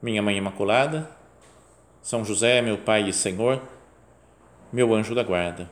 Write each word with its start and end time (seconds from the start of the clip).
Minha 0.00 0.22
Mãe 0.22 0.36
Imaculada, 0.36 1.10
são 2.00 2.24
José, 2.24 2.62
meu 2.62 2.78
Pai 2.78 3.08
e 3.08 3.12
Senhor, 3.12 3.60
meu 4.72 4.94
anjo 4.94 5.12
da 5.12 5.24
guarda, 5.24 5.68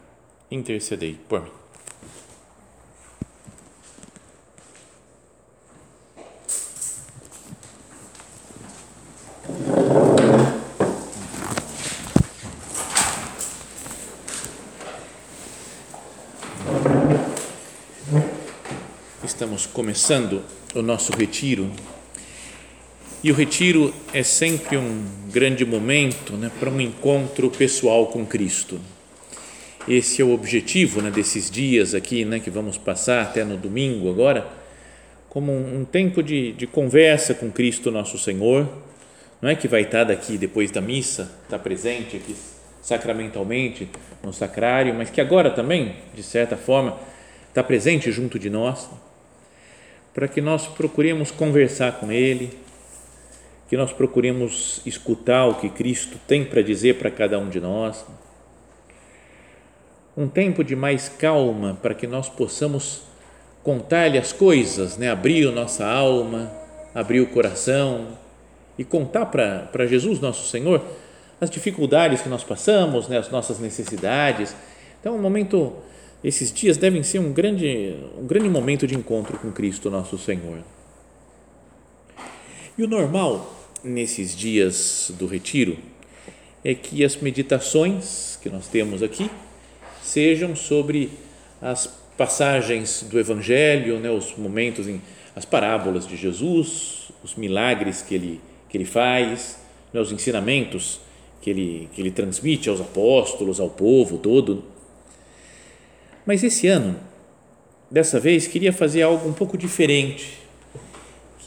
intercedei 0.50 1.14
por 1.28 1.44
mim. 1.44 1.50
Estamos 19.22 19.66
começando 19.66 20.42
o 20.74 20.82
nosso 20.82 21.12
retiro 21.12 21.70
e 23.26 23.30
o 23.32 23.34
retiro 23.34 23.92
é 24.14 24.22
sempre 24.22 24.76
um 24.76 25.04
grande 25.32 25.64
momento 25.64 26.34
né, 26.34 26.48
para 26.60 26.70
um 26.70 26.80
encontro 26.80 27.50
pessoal 27.50 28.06
com 28.06 28.24
Cristo. 28.24 28.80
Esse 29.88 30.22
é 30.22 30.24
o 30.24 30.32
objetivo 30.32 31.02
né, 31.02 31.10
desses 31.10 31.50
dias 31.50 31.92
aqui 31.92 32.24
né, 32.24 32.38
que 32.38 32.50
vamos 32.50 32.78
passar 32.78 33.22
até 33.22 33.42
no 33.42 33.56
domingo 33.56 34.08
agora, 34.08 34.46
como 35.28 35.50
um, 35.50 35.80
um 35.80 35.84
tempo 35.84 36.22
de, 36.22 36.52
de, 36.52 36.68
conversa 36.68 37.34
com 37.34 37.50
Cristo 37.50 37.90
nosso 37.90 38.16
Senhor. 38.16 38.68
Não 39.42 39.50
é 39.50 39.56
que 39.56 39.66
vai 39.66 39.80
estar 39.80 40.04
daqui 40.04 40.38
depois 40.38 40.70
da 40.70 40.80
missa, 40.80 41.28
estar 41.42 41.58
presente 41.58 42.16
aqui 42.16 42.36
sacramentalmente 42.80 43.88
no 44.22 44.32
sacrário, 44.32 44.94
mas 44.94 45.10
que 45.10 45.20
agora 45.20 45.50
também, 45.50 45.96
de 46.14 46.22
certa 46.22 46.56
forma, 46.56 46.96
está 47.48 47.60
presente 47.60 48.12
junto 48.12 48.38
de 48.38 48.48
nós, 48.48 48.88
para 50.14 50.28
que 50.28 50.40
nós 50.40 50.68
procuremos 50.68 51.32
conversar 51.32 51.98
com 51.98 52.12
Ele, 52.12 52.64
que 53.68 53.76
nós 53.76 53.92
procuremos 53.92 54.80
escutar 54.86 55.46
o 55.46 55.54
que 55.56 55.68
Cristo 55.68 56.18
tem 56.26 56.44
para 56.44 56.62
dizer 56.62 56.98
para 56.98 57.10
cada 57.10 57.38
um 57.38 57.48
de 57.48 57.60
nós. 57.60 58.04
Um 60.16 60.28
tempo 60.28 60.62
de 60.62 60.76
mais 60.76 61.08
calma 61.08 61.76
para 61.82 61.94
que 61.94 62.06
nós 62.06 62.28
possamos 62.28 63.02
contar-lhe 63.62 64.16
as 64.16 64.32
coisas, 64.32 64.96
né? 64.96 65.10
abrir 65.10 65.50
nossa 65.50 65.84
alma, 65.84 66.50
abrir 66.94 67.20
o 67.20 67.26
coração 67.26 68.16
e 68.78 68.84
contar 68.84 69.26
para, 69.26 69.68
para 69.72 69.86
Jesus, 69.86 70.20
nosso 70.20 70.48
Senhor, 70.48 70.80
as 71.40 71.50
dificuldades 71.50 72.22
que 72.22 72.28
nós 72.28 72.44
passamos, 72.44 73.08
né? 73.08 73.18
as 73.18 73.30
nossas 73.30 73.58
necessidades. 73.58 74.54
Então, 75.00 75.16
um 75.16 75.20
momento, 75.20 75.72
esses 76.22 76.52
dias 76.52 76.76
devem 76.76 77.02
ser 77.02 77.18
um 77.18 77.32
grande, 77.32 77.96
um 78.16 78.26
grande 78.26 78.48
momento 78.48 78.86
de 78.86 78.94
encontro 78.94 79.36
com 79.36 79.50
Cristo, 79.50 79.90
nosso 79.90 80.16
Senhor. 80.16 80.60
E 82.78 82.84
o 82.84 82.88
normal 82.88 83.55
nesses 83.86 84.36
dias 84.36 85.12
do 85.18 85.26
retiro 85.26 85.78
é 86.64 86.74
que 86.74 87.04
as 87.04 87.16
meditações 87.16 88.38
que 88.42 88.50
nós 88.50 88.66
temos 88.66 89.02
aqui 89.02 89.30
sejam 90.02 90.56
sobre 90.56 91.10
as 91.62 91.86
passagens 92.16 93.04
do 93.08 93.18
Evangelho, 93.18 93.98
né, 94.00 94.10
os 94.10 94.36
momentos, 94.36 94.88
em, 94.88 95.00
as 95.34 95.44
parábolas 95.44 96.06
de 96.06 96.16
Jesus, 96.16 97.12
os 97.22 97.34
milagres 97.34 98.02
que 98.02 98.14
ele, 98.14 98.40
que 98.68 98.76
ele 98.76 98.84
faz, 98.84 99.58
né, 99.92 100.00
os 100.00 100.10
ensinamentos 100.10 101.00
que 101.40 101.50
ele, 101.50 101.88
que 101.92 102.00
ele 102.00 102.10
transmite 102.10 102.68
aos 102.68 102.80
apóstolos, 102.80 103.60
ao 103.60 103.70
povo 103.70 104.18
todo. 104.18 104.64
Mas 106.24 106.42
esse 106.42 106.66
ano, 106.66 106.98
dessa 107.90 108.18
vez, 108.18 108.48
queria 108.48 108.72
fazer 108.72 109.02
algo 109.02 109.28
um 109.28 109.32
pouco 109.32 109.56
diferente 109.56 110.45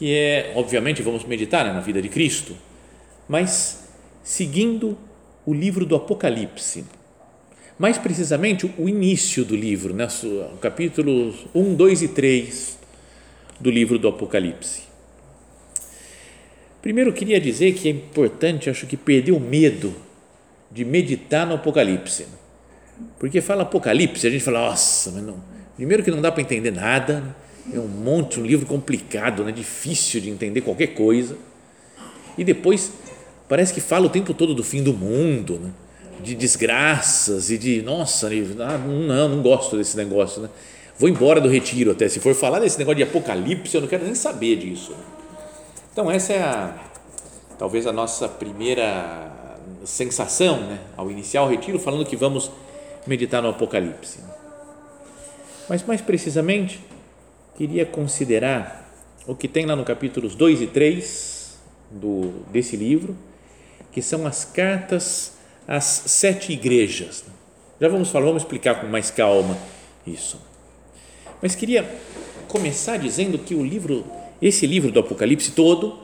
que 0.00 0.14
é, 0.14 0.54
obviamente, 0.56 1.02
vamos 1.02 1.24
meditar 1.24 1.62
né, 1.62 1.74
na 1.74 1.80
vida 1.80 2.00
de 2.00 2.08
Cristo, 2.08 2.56
mas 3.28 3.86
seguindo 4.22 4.96
o 5.44 5.52
livro 5.52 5.84
do 5.84 5.94
Apocalipse. 5.94 6.86
Mais 7.78 7.98
precisamente, 7.98 8.72
o 8.78 8.88
início 8.88 9.44
do 9.44 9.54
livro, 9.54 9.92
né, 9.92 10.08
capítulos 10.58 11.46
1, 11.54 11.74
2 11.74 12.00
e 12.00 12.08
3 12.08 12.78
do 13.60 13.70
livro 13.70 13.98
do 13.98 14.08
Apocalipse. 14.08 14.84
Primeiro, 16.80 17.12
queria 17.12 17.38
dizer 17.38 17.74
que 17.74 17.86
é 17.86 17.90
importante, 17.90 18.70
acho 18.70 18.86
que 18.86 18.96
perder 18.96 19.32
o 19.32 19.38
medo 19.38 19.94
de 20.70 20.82
meditar 20.82 21.46
no 21.46 21.56
Apocalipse. 21.56 22.26
Porque 23.18 23.42
fala 23.42 23.64
Apocalipse, 23.64 24.26
a 24.26 24.30
gente 24.30 24.42
fala, 24.42 24.60
nossa, 24.60 25.10
mas 25.10 25.22
não. 25.22 25.44
Primeiro, 25.76 26.02
que 26.02 26.10
não 26.10 26.22
dá 26.22 26.32
para 26.32 26.40
entender 26.40 26.70
nada 26.70 27.36
é 27.72 27.78
um 27.78 27.88
monte, 27.88 28.40
um 28.40 28.44
livro 28.44 28.66
complicado, 28.66 29.44
né? 29.44 29.52
difícil 29.52 30.20
de 30.20 30.30
entender 30.30 30.60
qualquer 30.60 30.88
coisa. 30.88 31.36
E 32.36 32.44
depois 32.44 32.92
parece 33.48 33.72
que 33.72 33.80
fala 33.80 34.06
o 34.06 34.10
tempo 34.10 34.32
todo 34.32 34.54
do 34.54 34.62
fim 34.62 34.82
do 34.82 34.92
mundo, 34.92 35.60
né? 35.60 35.70
de 36.22 36.34
desgraças 36.34 37.50
e 37.50 37.58
de, 37.58 37.82
nossa, 37.82 38.28
ah, 38.28 38.78
não, 38.78 39.28
não 39.28 39.42
gosto 39.42 39.76
desse 39.76 39.96
negócio. 39.96 40.42
Né? 40.42 40.48
Vou 40.98 41.08
embora 41.08 41.40
do 41.40 41.48
retiro 41.48 41.90
até. 41.90 42.08
Se 42.08 42.20
for 42.20 42.34
falar 42.34 42.60
desse 42.60 42.78
negócio 42.78 42.96
de 42.96 43.02
apocalipse, 43.04 43.74
eu 43.74 43.80
não 43.80 43.88
quero 43.88 44.04
nem 44.04 44.14
saber 44.14 44.56
disso. 44.56 44.94
Então, 45.92 46.10
essa 46.10 46.32
é 46.32 46.42
a, 46.42 46.74
talvez 47.58 47.86
a 47.86 47.92
nossa 47.92 48.28
primeira 48.28 49.30
sensação 49.84 50.60
né? 50.60 50.78
ao 50.96 51.10
iniciar 51.10 51.42
o 51.42 51.48
retiro, 51.48 51.78
falando 51.78 52.04
que 52.04 52.16
vamos 52.16 52.50
meditar 53.06 53.42
no 53.42 53.48
apocalipse. 53.48 54.18
Mas 55.68 55.82
mais 55.84 56.00
precisamente, 56.00 56.80
queria 57.56 57.84
considerar 57.84 58.88
o 59.26 59.34
que 59.34 59.46
tem 59.46 59.66
lá 59.66 59.76
no 59.76 59.84
capítulos 59.84 60.34
2 60.34 60.62
e 60.62 60.66
3 60.66 61.58
do, 61.90 62.32
desse 62.50 62.76
livro, 62.76 63.16
que 63.92 64.00
são 64.00 64.26
as 64.26 64.44
cartas 64.44 65.34
às 65.66 65.84
sete 65.84 66.52
igrejas. 66.52 67.24
Já 67.80 67.88
vamos 67.88 68.10
falar, 68.10 68.26
vamos 68.26 68.42
explicar 68.42 68.80
com 68.80 68.86
mais 68.86 69.10
calma 69.10 69.56
isso. 70.06 70.40
Mas 71.42 71.54
queria 71.54 71.88
começar 72.48 72.96
dizendo 72.96 73.38
que 73.38 73.54
o 73.54 73.64
livro, 73.64 74.04
esse 74.42 74.66
livro 74.66 74.90
do 74.90 75.00
Apocalipse 75.00 75.52
todo, 75.52 75.98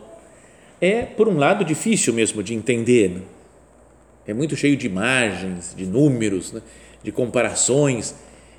é, 0.81 1.03
por 1.03 1.29
um 1.29 1.37
lado, 1.37 1.65
difícil 1.65 2.13
mesmo 2.13 2.43
de 2.43 2.55
entender. 2.55 3.11
Né? 3.11 3.23
É 4.27 4.35
muito 4.35 4.57
cheio 4.57 4.77
de 4.77 4.87
imagens, 4.87 5.75
de 5.77 5.87
números, 5.87 6.53
né? 6.53 6.63
de 7.03 7.13
comparações, 7.13 8.15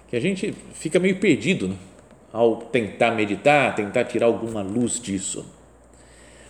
que 0.07 0.15
a 0.15 0.19
gente 0.19 0.53
fica 0.73 0.99
meio 0.99 1.17
perdido. 1.17 1.69
Né? 1.69 1.75
Ao 2.37 2.57
tentar 2.57 3.15
meditar, 3.15 3.73
tentar 3.73 4.05
tirar 4.05 4.27
alguma 4.27 4.61
luz 4.61 4.99
disso. 4.99 5.43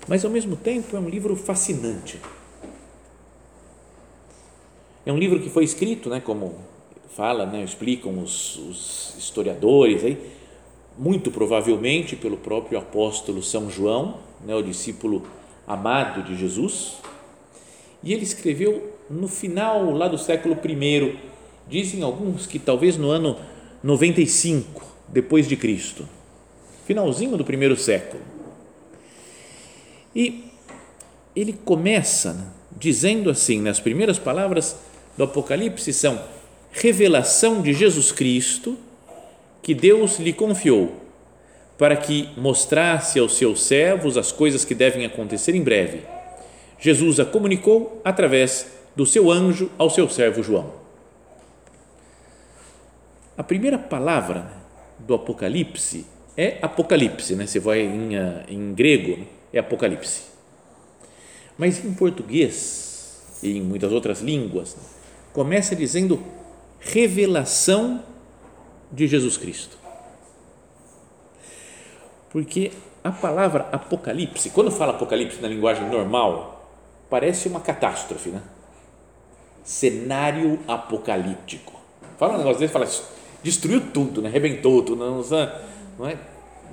Mas 0.05 0.25
ao 0.25 0.29
mesmo 0.29 0.57
tempo 0.57 0.97
é 0.97 0.99
um 0.99 1.07
livro 1.07 1.33
fascinante. 1.33 2.19
É 5.05 5.13
um 5.13 5.17
livro 5.17 5.39
que 5.39 5.49
foi 5.49 5.63
escrito, 5.63 6.09
né, 6.09 6.19
como 6.19 6.55
fala, 7.15 7.45
né, 7.45 7.63
explicam 7.63 8.21
os, 8.21 8.57
os 8.57 9.15
historiadores 9.17 10.03
aí, 10.03 10.17
muito 10.97 11.31
provavelmente 11.31 12.17
pelo 12.17 12.35
próprio 12.35 12.77
apóstolo 12.77 13.41
São 13.41 13.69
João, 13.69 14.17
né, 14.45 14.53
o 14.53 14.61
discípulo 14.61 15.25
amado 15.65 16.21
de 16.21 16.35
Jesus, 16.35 16.97
e 18.03 18.11
ele 18.11 18.23
escreveu 18.23 18.91
no 19.09 19.29
final 19.29 19.89
lá 19.91 20.09
do 20.09 20.17
século 20.17 20.57
I, 20.65 21.17
dizem 21.65 22.03
alguns 22.03 22.45
que 22.45 22.59
talvez 22.59 22.97
no 22.97 23.09
ano 23.09 23.37
95 23.81 24.96
depois 25.09 25.47
de 25.47 25.55
Cristo, 25.55 26.07
finalzinho 26.85 27.37
do 27.37 27.45
primeiro 27.45 27.75
século. 27.75 28.21
E 30.15 30.45
ele 31.35 31.53
começa 31.53 32.33
né, 32.33 32.47
dizendo 32.77 33.29
assim, 33.29 33.61
nas 33.61 33.79
primeiras 33.79 34.19
palavras 34.19 34.75
do 35.15 35.23
Apocalipse 35.23 35.91
são 35.93 36.21
revelação 36.71 37.61
de 37.61 37.73
Jesus 37.73 38.11
Cristo 38.11 38.77
que 39.61 39.73
Deus 39.73 40.19
lhe 40.19 40.33
confiou 40.33 40.95
para 41.77 41.95
que 41.95 42.29
mostrasse 42.35 43.19
aos 43.19 43.37
seus 43.37 43.61
servos 43.61 44.17
as 44.17 44.31
coisas 44.31 44.65
que 44.65 44.73
devem 44.73 45.05
acontecer 45.05 45.53
em 45.53 45.63
breve. 45.63 46.01
Jesus 46.79 47.19
a 47.19 47.25
comunicou 47.25 48.01
através 48.03 48.67
do 48.95 49.05
seu 49.05 49.31
anjo 49.31 49.69
ao 49.77 49.89
seu 49.89 50.09
servo 50.09 50.41
João. 50.41 50.73
A 53.37 53.43
primeira 53.43 53.77
palavra 53.77 54.51
do 55.07 55.15
Apocalipse 55.15 56.05
é 56.35 56.59
Apocalipse, 56.61 57.35
né? 57.35 57.47
Você 57.47 57.59
vai 57.59 57.79
em, 57.79 58.15
eh, 58.15 58.45
em 58.49 58.73
grego, 58.73 59.25
é 59.51 59.57
Apocalipse. 59.57 60.23
Mas 61.57 61.83
em 61.83 61.93
português 61.93 63.39
e 63.41 63.57
em 63.57 63.61
muitas 63.61 63.91
outras 63.91 64.19
línguas, 64.21 64.77
começa 65.33 65.75
dizendo 65.75 66.21
revelação 66.79 68.03
de 68.91 69.07
Jesus 69.07 69.37
Cristo. 69.37 69.77
Porque 72.29 72.71
a 73.03 73.11
palavra 73.11 73.69
apocalipse, 73.71 74.49
quando 74.49 74.69
fala 74.69 74.93
apocalipse 74.93 75.41
na 75.41 75.47
linguagem 75.47 75.89
normal, 75.89 76.69
parece 77.09 77.47
uma 77.47 77.59
catástrofe, 77.59 78.29
né? 78.29 78.41
Cenário 79.63 80.59
apocalíptico. 80.67 81.73
Fala 82.17 82.35
um 82.35 82.37
negócio 82.37 82.59
desse, 82.59 82.73
fala, 82.73 82.87
destruiu 83.43 83.81
tudo, 83.91 84.21
né? 84.21 84.29
Rebentou 84.29 84.81
tudo, 84.83 85.05
não, 85.05 85.21
não 85.97 86.07
é? 86.07 86.17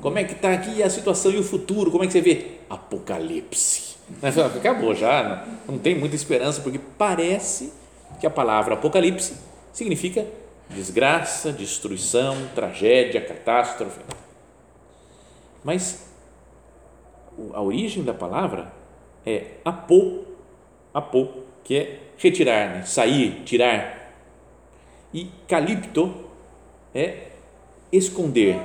Como 0.00 0.18
é 0.18 0.24
que 0.24 0.32
está 0.32 0.52
aqui 0.52 0.82
a 0.82 0.90
situação 0.90 1.32
e 1.32 1.38
o 1.38 1.42
futuro? 1.42 1.90
Como 1.90 2.04
é 2.04 2.06
que 2.06 2.12
você 2.12 2.20
vê? 2.20 2.58
Apocalipse. 2.68 3.94
Acabou 4.58 4.94
já, 4.94 5.46
não, 5.66 5.74
não 5.74 5.78
tem 5.78 5.94
muita 5.98 6.14
esperança, 6.14 6.60
porque 6.60 6.78
parece 6.98 7.72
que 8.20 8.26
a 8.26 8.30
palavra 8.30 8.74
apocalipse 8.74 9.34
significa 9.72 10.26
desgraça, 10.68 11.52
destruição, 11.52 12.36
tragédia, 12.54 13.20
catástrofe. 13.20 14.00
Mas 15.62 16.06
a 17.52 17.62
origem 17.62 18.04
da 18.04 18.14
palavra 18.14 18.72
é 19.24 19.52
apô, 19.64 20.24
apô, 20.92 21.28
que 21.62 21.76
é 21.76 22.00
retirar, 22.18 22.70
né? 22.70 22.82
sair, 22.82 23.42
tirar. 23.44 24.12
E 25.12 25.30
calipto 25.48 26.23
é 26.94 27.28
esconder. 27.92 28.56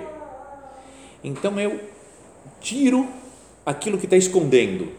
Então 1.23 1.59
eu 1.59 1.79
tiro 2.61 3.07
aquilo 3.65 3.97
que 3.97 4.05
está 4.05 4.17
escondendo, 4.17 4.89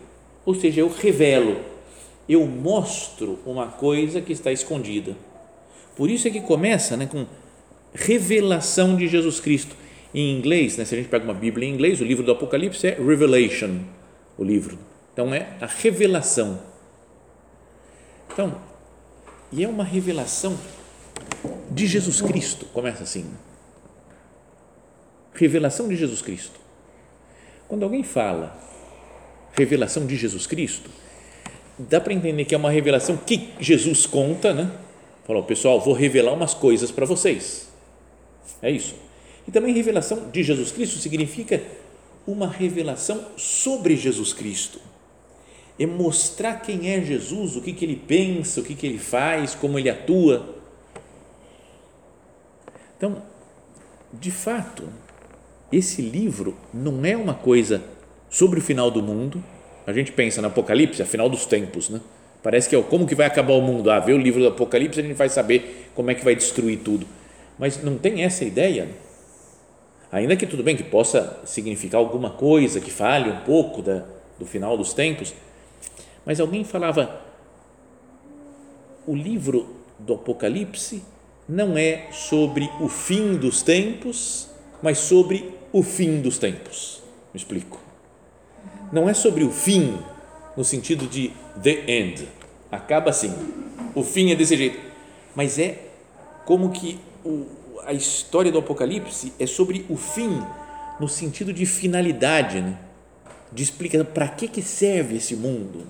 ou 0.44 0.54
seja, 0.54 0.80
eu 0.80 0.88
revelo, 0.88 1.60
eu 2.28 2.46
mostro 2.46 3.38
uma 3.44 3.66
coisa 3.66 4.20
que 4.20 4.32
está 4.32 4.52
escondida. 4.52 5.16
Por 5.96 6.10
isso 6.10 6.28
é 6.28 6.30
que 6.30 6.40
começa 6.40 6.96
né, 6.96 7.06
com 7.06 7.26
revelação 7.92 8.96
de 8.96 9.08
Jesus 9.08 9.40
Cristo. 9.40 9.74
Em 10.14 10.36
inglês, 10.36 10.76
né, 10.76 10.84
se 10.84 10.94
a 10.94 10.98
gente 10.98 11.08
pega 11.08 11.24
uma 11.24 11.34
Bíblia 11.34 11.68
em 11.68 11.72
inglês, 11.72 12.00
o 12.00 12.04
livro 12.04 12.24
do 12.24 12.32
Apocalipse 12.32 12.86
é 12.86 12.94
Revelation, 12.94 13.80
o 14.36 14.44
livro. 14.44 14.78
Então 15.12 15.34
é 15.34 15.48
a 15.60 15.66
revelação. 15.66 16.60
Então, 18.32 18.56
e 19.52 19.64
é 19.64 19.68
uma 19.68 19.84
revelação 19.84 20.56
de 21.70 21.86
Jesus 21.86 22.20
Cristo, 22.20 22.66
começa 22.66 23.02
assim. 23.02 23.26
Revelação 25.34 25.88
de 25.88 25.96
Jesus 25.96 26.20
Cristo. 26.22 26.58
Quando 27.68 27.84
alguém 27.84 28.02
fala 28.02 28.58
revelação 29.56 30.06
de 30.06 30.16
Jesus 30.16 30.46
Cristo, 30.46 30.90
dá 31.78 32.00
para 32.00 32.12
entender 32.12 32.44
que 32.44 32.54
é 32.54 32.58
uma 32.58 32.70
revelação 32.70 33.16
que 33.16 33.50
Jesus 33.60 34.06
conta, 34.06 34.52
né? 34.52 34.70
Falou, 35.26 35.42
pessoal, 35.44 35.80
vou 35.80 35.94
revelar 35.94 36.32
umas 36.32 36.54
coisas 36.54 36.90
para 36.90 37.06
vocês. 37.06 37.68
É 38.60 38.70
isso. 38.70 38.94
E 39.46 39.50
também 39.50 39.72
revelação 39.72 40.30
de 40.30 40.42
Jesus 40.42 40.70
Cristo 40.72 40.98
significa 40.98 41.62
uma 42.26 42.48
revelação 42.48 43.24
sobre 43.36 43.96
Jesus 43.96 44.32
Cristo. 44.32 44.80
É 45.78 45.86
mostrar 45.86 46.60
quem 46.60 46.90
é 46.90 47.00
Jesus, 47.00 47.56
o 47.56 47.62
que, 47.62 47.72
que 47.72 47.84
ele 47.84 47.96
pensa, 47.96 48.60
o 48.60 48.64
que, 48.64 48.74
que 48.74 48.86
ele 48.86 48.98
faz, 48.98 49.54
como 49.54 49.78
ele 49.78 49.88
atua. 49.88 50.59
Então, 53.00 53.16
de 54.12 54.30
fato, 54.30 54.86
esse 55.72 56.02
livro 56.02 56.54
não 56.70 57.02
é 57.02 57.16
uma 57.16 57.32
coisa 57.32 57.82
sobre 58.28 58.58
o 58.58 58.62
final 58.62 58.90
do 58.90 59.02
mundo. 59.02 59.42
A 59.86 59.92
gente 59.94 60.12
pensa 60.12 60.42
no 60.42 60.48
Apocalipse, 60.48 61.00
a 61.00 61.06
final 61.06 61.26
dos 61.26 61.46
tempos, 61.46 61.88
né? 61.88 61.98
Parece 62.42 62.68
que 62.68 62.76
é 62.76 62.82
como 62.82 63.06
que 63.06 63.14
vai 63.14 63.26
acabar 63.26 63.54
o 63.54 63.62
mundo. 63.62 63.90
Ah, 63.90 64.00
vê 64.00 64.12
o 64.12 64.18
livro 64.18 64.42
do 64.42 64.48
Apocalipse, 64.48 65.00
a 65.00 65.02
gente 65.02 65.14
vai 65.14 65.30
saber 65.30 65.90
como 65.94 66.10
é 66.10 66.14
que 66.14 66.22
vai 66.22 66.34
destruir 66.34 66.80
tudo. 66.80 67.06
Mas 67.58 67.82
não 67.82 67.96
tem 67.96 68.22
essa 68.22 68.44
ideia. 68.44 68.90
Ainda 70.12 70.36
que 70.36 70.46
tudo 70.46 70.62
bem 70.62 70.76
que 70.76 70.84
possa 70.84 71.40
significar 71.46 72.00
alguma 72.00 72.28
coisa 72.28 72.82
que 72.82 72.90
fale 72.90 73.30
um 73.30 73.40
pouco 73.46 73.80
da, 73.80 74.04
do 74.38 74.44
final 74.44 74.76
dos 74.76 74.92
tempos, 74.92 75.32
mas 76.26 76.38
alguém 76.38 76.64
falava 76.64 77.18
o 79.06 79.16
livro 79.16 79.74
do 79.98 80.12
Apocalipse 80.12 81.02
não 81.50 81.76
é 81.76 82.06
sobre 82.12 82.70
o 82.80 82.88
fim 82.88 83.34
dos 83.34 83.60
tempos, 83.60 84.48
mas 84.80 84.98
sobre 84.98 85.52
o 85.72 85.82
fim 85.82 86.20
dos 86.20 86.38
tempos. 86.38 87.02
Me 87.34 87.40
explico. 87.40 87.80
Não 88.92 89.08
é 89.08 89.14
sobre 89.14 89.42
o 89.42 89.50
fim 89.50 89.98
no 90.56 90.62
sentido 90.62 91.08
de 91.08 91.32
the 91.60 91.82
end. 91.88 92.28
Acaba 92.70 93.10
assim. 93.10 93.34
O 93.96 94.04
fim 94.04 94.30
é 94.30 94.36
desse 94.36 94.56
jeito. 94.56 94.78
Mas 95.34 95.58
é 95.58 95.76
como 96.44 96.70
que 96.70 97.00
o, 97.24 97.46
a 97.84 97.92
história 97.92 98.52
do 98.52 98.58
Apocalipse 98.58 99.32
é 99.36 99.46
sobre 99.46 99.84
o 99.88 99.96
fim 99.96 100.40
no 101.00 101.08
sentido 101.08 101.52
de 101.52 101.66
finalidade, 101.66 102.60
né? 102.60 102.78
de 103.50 103.64
explicar 103.64 104.04
para 104.04 104.28
que, 104.28 104.46
que 104.46 104.62
serve 104.62 105.16
esse 105.16 105.34
mundo, 105.34 105.84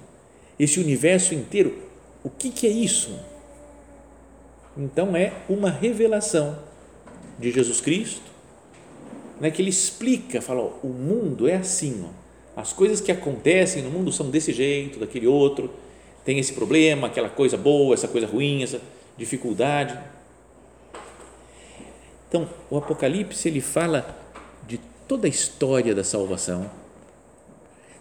esse 0.59 0.81
universo 0.81 1.35
inteiro. 1.35 1.83
O 2.25 2.31
que, 2.31 2.49
que 2.49 2.67
é 2.67 2.71
isso? 2.71 3.15
Então 4.81 5.15
é 5.15 5.35
uma 5.47 5.71
revelação 5.71 6.59
de 7.38 7.50
Jesus 7.50 7.82
Cristo, 7.82 8.31
né, 9.38 9.50
que 9.50 9.61
ele 9.61 9.69
explica, 9.69 10.41
fala, 10.41 10.62
ó, 10.62 10.71
o 10.82 10.88
mundo 10.88 11.47
é 11.47 11.56
assim, 11.56 12.03
ó, 12.03 12.61
as 12.61 12.73
coisas 12.73 12.99
que 12.99 13.12
acontecem 13.12 13.82
no 13.82 13.91
mundo 13.91 14.11
são 14.11 14.31
desse 14.31 14.55
jeito, 14.55 14.99
daquele 14.99 15.27
outro, 15.27 15.71
tem 16.25 16.38
esse 16.38 16.55
problema, 16.55 17.09
aquela 17.09 17.29
coisa 17.29 17.59
boa, 17.59 17.93
essa 17.93 18.09
coisa 18.09 18.27
ruim, 18.27 18.62
essa 18.62 18.81
dificuldade. 19.19 19.99
Então, 22.29 22.49
o 22.71 22.79
Apocalipse 22.79 23.49
ele 23.49 23.61
fala 23.61 24.17
de 24.67 24.81
toda 25.06 25.27
a 25.27 25.31
história 25.31 25.94
da 25.94 26.05
salvação, 26.05 26.71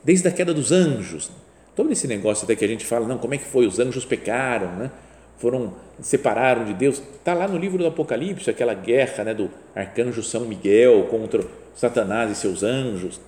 desde 0.02 0.28
a 0.30 0.32
queda 0.32 0.54
dos 0.54 0.72
anjos, 0.72 1.30
todo 1.76 1.92
esse 1.92 2.08
negócio 2.08 2.46
até 2.46 2.56
que 2.56 2.64
a 2.64 2.68
gente 2.68 2.86
fala, 2.86 3.06
não, 3.06 3.18
como 3.18 3.34
é 3.34 3.38
que 3.38 3.46
foi? 3.46 3.66
Os 3.68 3.80
anjos 3.80 4.06
pecaram, 4.06 4.76
né? 4.78 4.92
Foram 5.40 5.74
separaram 6.02 6.66
de 6.66 6.74
Deus. 6.74 7.02
Está 7.16 7.34
lá 7.34 7.48
no 7.48 7.58
livro 7.58 7.78
do 7.78 7.88
Apocalipse 7.88 8.50
aquela 8.50 8.74
guerra 8.74 9.24
né, 9.24 9.34
do 9.34 9.50
arcanjo 9.76 10.22
São 10.22 10.42
Miguel 10.42 11.08
contra 11.10 11.44
Satanás 11.76 12.32
e 12.32 12.36
seus 12.36 12.64
anjos 12.64 13.20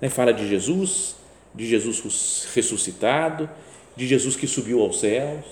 né, 0.00 0.08
fala 0.08 0.32
de 0.32 0.48
Jesus, 0.48 1.16
de 1.54 1.66
Jesus 1.66 2.48
ressuscitado, 2.54 3.48
de 3.94 4.06
Jesus 4.06 4.34
que 4.36 4.46
subiu 4.46 4.80
aos 4.80 5.00
céus, 5.00 5.44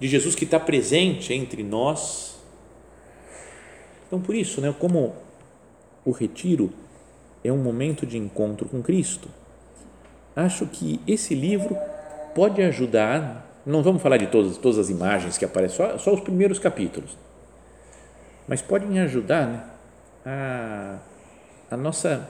de 0.00 0.08
Jesus 0.08 0.34
que 0.34 0.44
está 0.44 0.58
presente 0.58 1.32
entre 1.32 1.62
nós. 1.62 2.36
Então, 4.06 4.20
por 4.20 4.34
isso, 4.34 4.60
né, 4.60 4.74
como 4.78 5.14
o 6.04 6.10
retiro 6.10 6.72
é 7.44 7.52
um 7.52 7.58
momento 7.58 8.04
de 8.04 8.18
encontro 8.18 8.68
com 8.68 8.82
Cristo, 8.82 9.28
acho 10.34 10.66
que 10.66 11.00
esse 11.06 11.34
livro 11.34 11.76
pode 12.34 12.60
ajudar. 12.62 13.52
Não 13.66 13.82
vamos 13.82 14.02
falar 14.02 14.18
de 14.18 14.26
todas, 14.26 14.58
todas 14.58 14.78
as 14.78 14.90
imagens 14.90 15.38
que 15.38 15.44
aparecem, 15.44 15.76
só, 15.76 15.98
só 15.98 16.14
os 16.14 16.20
primeiros 16.20 16.58
capítulos, 16.58 17.16
mas 18.46 18.60
podem 18.60 19.00
ajudar 19.00 19.46
né, 19.46 19.64
a, 20.26 20.98
a 21.70 21.76
nossa 21.76 22.28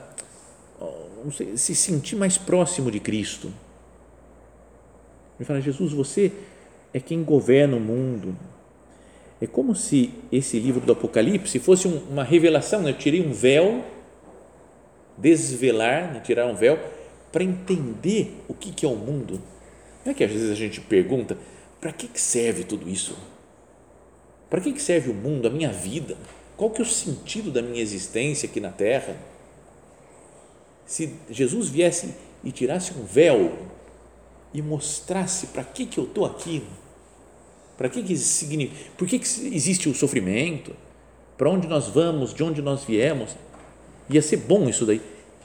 se 1.55 1.75
sentir 1.75 2.15
mais 2.15 2.37
próximo 2.37 2.89
de 2.89 2.99
Cristo. 2.99 3.51
Me 5.37 5.45
fala, 5.45 5.59
Jesus, 5.59 5.91
você 5.91 6.31
é 6.93 6.99
quem 6.99 7.23
governa 7.23 7.75
o 7.75 7.79
mundo. 7.79 8.35
É 9.41 9.47
como 9.47 9.75
se 9.75 10.13
esse 10.31 10.59
livro 10.59 10.79
do 10.79 10.93
Apocalipse 10.93 11.59
fosse 11.59 11.87
um, 11.87 11.97
uma 12.09 12.23
revelação. 12.23 12.81
Né? 12.81 12.91
Eu 12.91 12.97
tirei 12.97 13.25
um 13.25 13.33
véu, 13.33 13.83
desvelar, 15.17 16.13
né? 16.13 16.19
tirar 16.21 16.45
um 16.45 16.55
véu, 16.55 16.79
para 17.31 17.43
entender 17.43 18.41
o 18.47 18.53
que, 18.53 18.71
que 18.71 18.85
é 18.85 18.89
o 18.89 18.95
mundo. 18.95 19.41
Não 20.05 20.11
é 20.11 20.13
que 20.13 20.23
às 20.23 20.31
vezes 20.31 20.51
a 20.51 20.55
gente 20.55 20.79
pergunta: 20.79 21.37
para 21.81 21.91
que, 21.91 22.07
serve 22.19 22.63
tudo 22.63 22.87
isso? 22.87 23.17
Para 24.49 24.61
que, 24.61 24.71
que 24.71 24.81
serve 24.81 25.09
o 25.09 25.13
mundo, 25.13 25.47
a 25.47 25.51
minha 25.51 25.71
vida? 25.71 26.15
Qual 26.55 26.69
que 26.69 26.79
é 26.81 26.85
o 26.85 26.87
sentido 26.87 27.51
da 27.51 27.61
minha 27.61 27.81
existência 27.81 28.47
aqui 28.47 28.61
na 28.61 28.71
Terra? 28.71 29.17
se 30.85 31.15
Jesus 31.29 31.69
viesse 31.69 32.13
e 32.43 32.51
tirasse 32.51 32.93
um 32.93 33.03
véu 33.03 33.57
e 34.53 34.61
mostrasse 34.61 35.47
para 35.47 35.63
que, 35.63 35.85
que 35.85 35.97
eu 35.97 36.05
estou 36.05 36.25
aqui, 36.25 36.63
para 37.77 37.89
que, 37.89 38.01
que 38.03 38.15
significa, 38.15 38.91
por 38.97 39.07
que, 39.07 39.19
que 39.19 39.25
existe 39.53 39.89
o 39.89 39.95
sofrimento, 39.95 40.73
para 41.37 41.49
onde 41.49 41.67
nós 41.67 41.87
vamos, 41.87 42.33
de 42.33 42.43
onde 42.43 42.61
nós 42.61 42.85
viemos, 42.85 43.35
ia 44.09 44.21
ser 44.21 44.37
bom 44.37 44.69
isso 44.69 44.85
daí. 44.85 45.01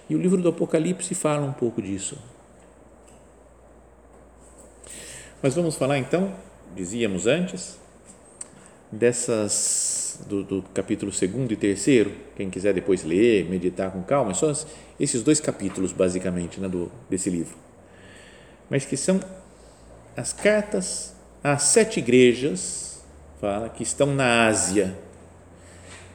E 0.08 0.14
o 0.14 0.18
livro 0.18 0.40
do 0.40 0.48
Apocalipse 0.48 1.14
fala 1.14 1.44
um 1.44 1.52
pouco 1.52 1.80
disso. 1.82 2.16
Mas 5.42 5.54
vamos 5.54 5.74
falar 5.76 5.98
então, 5.98 6.34
dizíamos 6.76 7.26
antes, 7.26 7.78
dessas 8.92 10.20
do, 10.28 10.42
do 10.44 10.62
capítulo 10.74 11.10
2 11.10 11.50
e 11.50 11.56
3, 11.56 12.08
quem 12.36 12.50
quiser 12.50 12.74
depois 12.74 13.04
ler, 13.04 13.48
meditar 13.48 13.90
com 13.90 14.02
calma, 14.02 14.32
é 14.32 14.34
só 14.34 14.52
esses 14.98 15.22
dois 15.22 15.40
capítulos 15.40 15.92
basicamente 15.92 16.60
né, 16.60 16.68
do, 16.68 16.92
desse 17.08 17.30
livro. 17.30 17.56
mas 18.68 18.84
que 18.84 18.98
são 18.98 19.18
as 20.14 20.32
cartas 20.32 21.14
às 21.42 21.62
sete 21.62 22.00
igrejas, 22.00 23.02
fala, 23.40 23.70
que 23.70 23.82
estão 23.82 24.14
na 24.14 24.46
Ásia. 24.46 24.94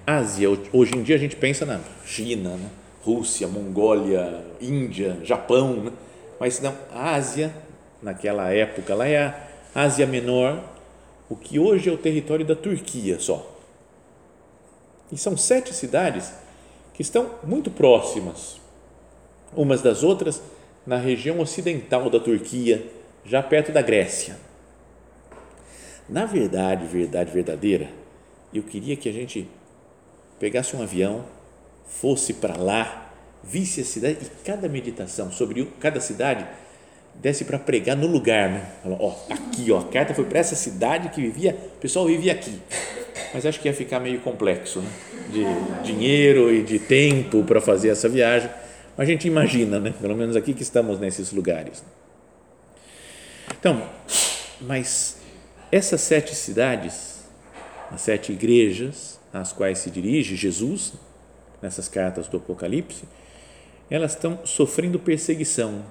Ásia, 0.05 0.49
hoje 0.71 0.95
em 0.95 1.01
dia 1.01 1.15
a 1.15 1.19
gente 1.19 1.35
pensa 1.35 1.65
na 1.65 1.79
China, 2.05 2.51
né? 2.51 2.69
Rússia, 3.01 3.47
Mongólia, 3.47 4.45
Índia, 4.61 5.17
Japão, 5.23 5.75
né? 5.75 5.91
mas 6.39 6.59
não, 6.59 6.75
a 6.91 7.15
Ásia, 7.15 7.55
naquela 8.05 8.53
época 8.53 8.93
lá 8.93 9.07
é 9.07 9.17
a 9.17 9.35
Ásia 9.73 10.05
Menor, 10.05 10.63
o 11.27 11.35
que 11.35 11.57
hoje 11.57 11.89
é 11.89 11.91
o 11.91 11.97
território 11.97 12.45
da 12.45 12.55
Turquia 12.55 13.19
só. 13.19 13.51
E 15.11 15.17
são 15.17 15.35
sete 15.35 15.73
cidades 15.73 16.31
que 16.93 17.01
estão 17.01 17.31
muito 17.43 17.71
próximas 17.71 18.61
umas 19.55 19.81
das 19.81 20.03
outras 20.03 20.41
na 20.85 20.97
região 20.97 21.39
ocidental 21.39 22.09
da 22.09 22.19
Turquia, 22.19 22.85
já 23.23 23.41
perto 23.41 23.71
da 23.71 23.81
Grécia. 23.81 24.37
Na 26.07 26.25
verdade, 26.25 26.85
verdade 26.85 27.31
verdadeira, 27.31 27.89
eu 28.53 28.61
queria 28.61 28.95
que 28.95 29.09
a 29.09 29.13
gente 29.13 29.49
pegasse 30.39 30.75
um 30.75 30.83
avião, 30.83 31.25
fosse 31.87 32.33
para 32.33 32.55
lá, 32.55 33.11
visse 33.43 33.81
a 33.81 33.85
cidade 33.85 34.19
e 34.21 34.43
cada 34.43 34.69
meditação 34.69 35.31
sobre 35.31 35.65
cada 35.79 35.99
cidade 35.99 36.45
desse 37.21 37.45
para 37.45 37.57
pregar 37.57 37.95
no 37.95 38.07
lugar, 38.07 38.49
né? 38.49 38.71
Ó, 38.85 39.15
aqui, 39.29 39.71
ó, 39.71 39.79
a 39.79 39.83
carta 39.85 40.13
foi 40.13 40.25
para 40.25 40.39
essa 40.39 40.55
cidade 40.55 41.09
que 41.09 41.21
vivia, 41.21 41.57
o 41.75 41.79
pessoal 41.79 42.05
vivia 42.05 42.31
aqui. 42.31 42.59
Mas 43.33 43.45
acho 43.45 43.59
que 43.59 43.67
ia 43.67 43.73
ficar 43.73 43.99
meio 43.99 44.19
complexo, 44.21 44.79
né? 44.79 44.89
De 45.29 45.43
dinheiro 45.83 46.53
e 46.53 46.63
de 46.63 46.79
tempo 46.79 47.43
para 47.43 47.59
fazer 47.59 47.89
essa 47.89 48.07
viagem. 48.07 48.49
A 48.97 49.03
gente 49.03 49.27
imagina, 49.27 49.79
né? 49.79 49.93
Pelo 49.99 50.15
menos 50.15 50.35
aqui 50.35 50.53
que 50.53 50.63
estamos 50.63 50.99
nesses 50.99 51.31
lugares. 51.31 51.83
Então, 53.59 53.81
mas 54.61 55.17
essas 55.71 56.01
sete 56.01 56.33
cidades, 56.35 57.23
as 57.91 58.01
sete 58.01 58.31
igrejas 58.31 59.19
às 59.33 59.51
quais 59.51 59.79
se 59.79 59.89
dirige 59.89 60.35
Jesus, 60.35 60.93
nessas 61.61 61.89
cartas 61.89 62.27
do 62.27 62.37
Apocalipse, 62.37 63.03
elas 63.89 64.13
estão 64.13 64.39
sofrendo 64.45 64.97
perseguição 64.97 65.83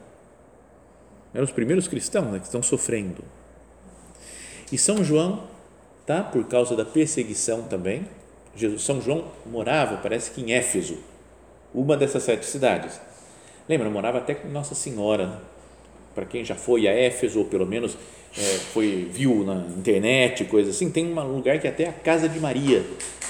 eram 1.35 1.45
os 1.45 1.50
primeiros 1.50 1.88
cristãos 1.88 2.31
né, 2.31 2.38
que 2.38 2.47
estão 2.47 2.62
sofrendo. 2.62 3.25
E 4.71 4.79
São 4.79 5.05
João 5.05 5.43
tá 6.07 6.23
por 6.23 6.45
causa 6.45 6.76
da 6.76 6.85
perseguição 6.85 7.62
também. 7.62 8.07
Jesus, 8.57 8.83
São 8.83 9.03
João 9.03 9.26
morava, 9.45 9.97
parece 9.97 10.31
que 10.31 10.41
em 10.41 10.53
Éfeso, 10.53 10.99
uma 11.75 11.97
dessas 11.97 12.23
sete 12.23 12.47
cidades. 12.47 13.00
Lembra, 13.69 13.91
morava 13.91 14.19
até 14.19 14.35
com 14.35 14.49
Nossa 14.49 14.75
Senhora. 14.75 15.26
Né? 15.26 15.38
Para 16.14 16.25
quem 16.25 16.45
já 16.45 16.55
foi 16.55 16.87
a 16.87 16.93
Éfeso 16.93 17.41
ou 17.41 17.45
pelo 17.47 17.67
menos 17.67 17.99
é, 18.37 18.43
foi 18.73 19.09
viu 19.11 19.45
na 19.45 19.55
internet, 19.76 20.45
coisa 20.45 20.71
assim, 20.71 20.91
tem 20.91 21.07
um 21.07 21.35
lugar 21.35 21.59
que 21.59 21.67
é 21.67 21.71
até 21.71 21.88
a 21.88 21.93
casa 21.93 22.29
de 22.29 22.38
Maria. 22.38 22.85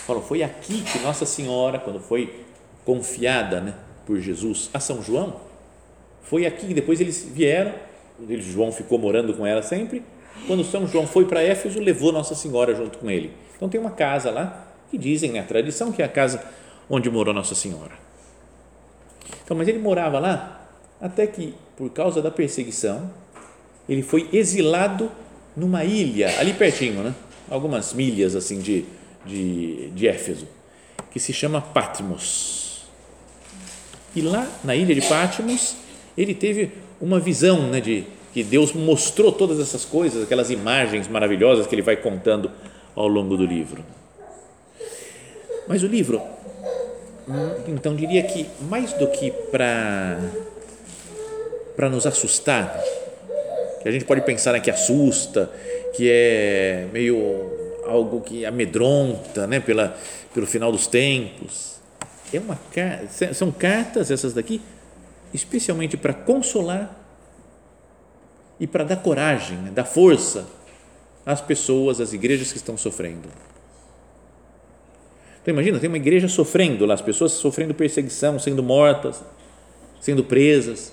Falam, 0.06 0.22
foi 0.22 0.42
aqui 0.42 0.82
que 0.82 0.98
Nossa 0.98 1.24
Senhora, 1.24 1.78
quando 1.78 2.00
foi 2.00 2.44
confiada, 2.84 3.60
né, 3.60 3.74
por 4.06 4.20
Jesus 4.20 4.68
a 4.74 4.80
São 4.80 5.02
João, 5.02 5.40
foi 6.22 6.44
aqui. 6.44 6.74
Depois 6.74 7.00
eles 7.00 7.22
vieram 7.22 7.72
João 8.40 8.72
ficou 8.72 8.98
morando 8.98 9.34
com 9.34 9.46
ela 9.46 9.62
sempre. 9.62 10.02
Quando 10.46 10.64
São 10.64 10.86
João 10.86 11.06
foi 11.06 11.26
para 11.26 11.42
Éfeso, 11.42 11.80
levou 11.80 12.12
Nossa 12.12 12.34
Senhora 12.34 12.74
junto 12.74 12.98
com 12.98 13.10
ele. 13.10 13.32
Então 13.56 13.68
tem 13.68 13.80
uma 13.80 13.90
casa 13.90 14.30
lá 14.30 14.68
que 14.90 14.98
dizem, 14.98 15.32
né, 15.32 15.40
a 15.40 15.44
tradição 15.44 15.92
que 15.92 16.02
é 16.02 16.04
a 16.04 16.08
casa 16.08 16.42
onde 16.88 17.10
morou 17.10 17.32
Nossa 17.32 17.54
Senhora. 17.54 17.92
Então, 19.44 19.56
mas 19.56 19.68
ele 19.68 19.78
morava 19.78 20.18
lá 20.18 20.68
até 21.00 21.26
que 21.26 21.54
por 21.76 21.90
causa 21.90 22.22
da 22.22 22.30
perseguição 22.30 23.10
ele 23.88 24.02
foi 24.02 24.28
exilado 24.32 25.10
numa 25.56 25.84
ilha 25.84 26.38
ali 26.38 26.52
pertinho, 26.52 27.02
né? 27.02 27.14
Algumas 27.50 27.92
milhas 27.92 28.34
assim 28.34 28.60
de 28.60 28.86
de, 29.24 29.90
de 29.90 30.06
Éfeso, 30.06 30.46
que 31.10 31.18
se 31.18 31.32
chama 31.32 31.60
Patmos. 31.60 32.84
E 34.14 34.20
lá 34.20 34.46
na 34.62 34.76
ilha 34.76 34.94
de 34.94 35.02
Patmos 35.02 35.76
ele 36.16 36.34
teve 36.34 36.72
uma 37.04 37.20
visão 37.20 37.68
né, 37.68 37.80
de 37.80 38.04
que 38.32 38.42
Deus 38.42 38.72
mostrou 38.72 39.30
todas 39.30 39.60
essas 39.60 39.84
coisas, 39.84 40.24
aquelas 40.24 40.50
imagens 40.50 41.06
maravilhosas 41.06 41.66
que 41.66 41.74
ele 41.74 41.82
vai 41.82 41.96
contando 41.96 42.50
ao 42.96 43.06
longo 43.06 43.36
do 43.36 43.44
livro. 43.44 43.84
Mas 45.68 45.82
o 45.82 45.86
livro, 45.86 46.20
então 47.68 47.94
diria 47.94 48.22
que 48.22 48.46
mais 48.68 48.92
do 48.94 49.06
que 49.08 49.30
para 49.30 50.18
para 51.76 51.90
nos 51.90 52.06
assustar, 52.06 52.80
que 53.82 53.88
a 53.88 53.92
gente 53.92 54.04
pode 54.04 54.20
pensar 54.20 54.52
né, 54.52 54.60
que 54.60 54.70
assusta, 54.70 55.50
que 55.96 56.08
é 56.08 56.86
meio 56.92 57.50
algo 57.86 58.20
que 58.20 58.46
amedronta, 58.46 59.46
né, 59.46 59.60
pela 59.60 59.96
pelo 60.32 60.46
final 60.46 60.72
dos 60.72 60.86
tempos. 60.86 61.74
É 62.32 62.38
uma 62.38 62.58
são 63.32 63.52
cartas 63.52 64.10
essas 64.10 64.32
daqui 64.32 64.60
especialmente 65.34 65.96
para 65.96 66.14
consolar 66.14 66.96
e 68.58 68.68
para 68.68 68.84
dar 68.84 68.96
coragem, 68.96 69.58
né, 69.58 69.70
dar 69.72 69.84
força 69.84 70.46
às 71.26 71.40
pessoas, 71.40 72.00
às 72.00 72.12
igrejas 72.12 72.52
que 72.52 72.58
estão 72.58 72.78
sofrendo. 72.78 73.28
Então 75.42 75.52
imagina, 75.52 75.80
tem 75.80 75.88
uma 75.88 75.98
igreja 75.98 76.28
sofrendo 76.28 76.86
lá, 76.86 76.94
as 76.94 77.02
pessoas 77.02 77.32
sofrendo 77.32 77.74
perseguição, 77.74 78.38
sendo 78.38 78.62
mortas, 78.62 79.22
sendo 80.00 80.22
presas. 80.22 80.92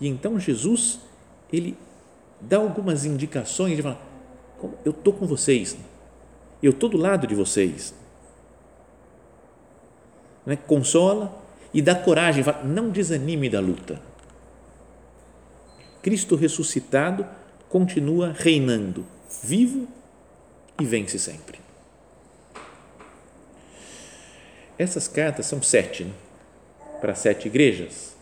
E 0.00 0.08
então 0.08 0.40
Jesus, 0.40 0.98
ele 1.52 1.76
dá 2.40 2.56
algumas 2.56 3.04
indicações, 3.04 3.74
ele 3.74 3.82
fala, 3.82 4.00
eu 4.84 4.90
estou 4.90 5.12
com 5.12 5.26
vocês, 5.26 5.76
eu 6.62 6.70
estou 6.70 6.88
do 6.88 6.96
lado 6.96 7.26
de 7.26 7.34
vocês. 7.34 7.94
Né? 10.46 10.56
Consola, 10.56 11.32
e 11.72 11.80
dá 11.80 11.94
coragem, 11.94 12.44
não 12.64 12.90
desanime 12.90 13.48
da 13.48 13.60
luta. 13.60 14.00
Cristo 16.02 16.34
ressuscitado 16.34 17.26
continua 17.68 18.34
reinando, 18.36 19.06
vivo 19.42 19.86
e 20.80 20.84
vence 20.84 21.18
sempre. 21.18 21.60
Essas 24.78 25.06
cartas 25.06 25.46
são 25.46 25.62
sete, 25.62 26.04
né? 26.04 26.12
para 27.00 27.14
sete 27.14 27.48
igrejas, 27.48 28.16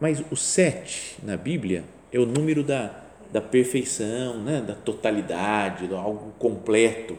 mas 0.00 0.22
o 0.30 0.36
sete 0.36 1.16
na 1.22 1.36
Bíblia 1.36 1.84
é 2.10 2.18
o 2.18 2.26
número 2.26 2.62
da, 2.62 3.02
da 3.30 3.40
perfeição, 3.40 4.42
né? 4.42 4.60
da 4.60 4.74
totalidade, 4.74 5.86
do 5.86 5.96
algo 5.96 6.32
completo. 6.38 7.18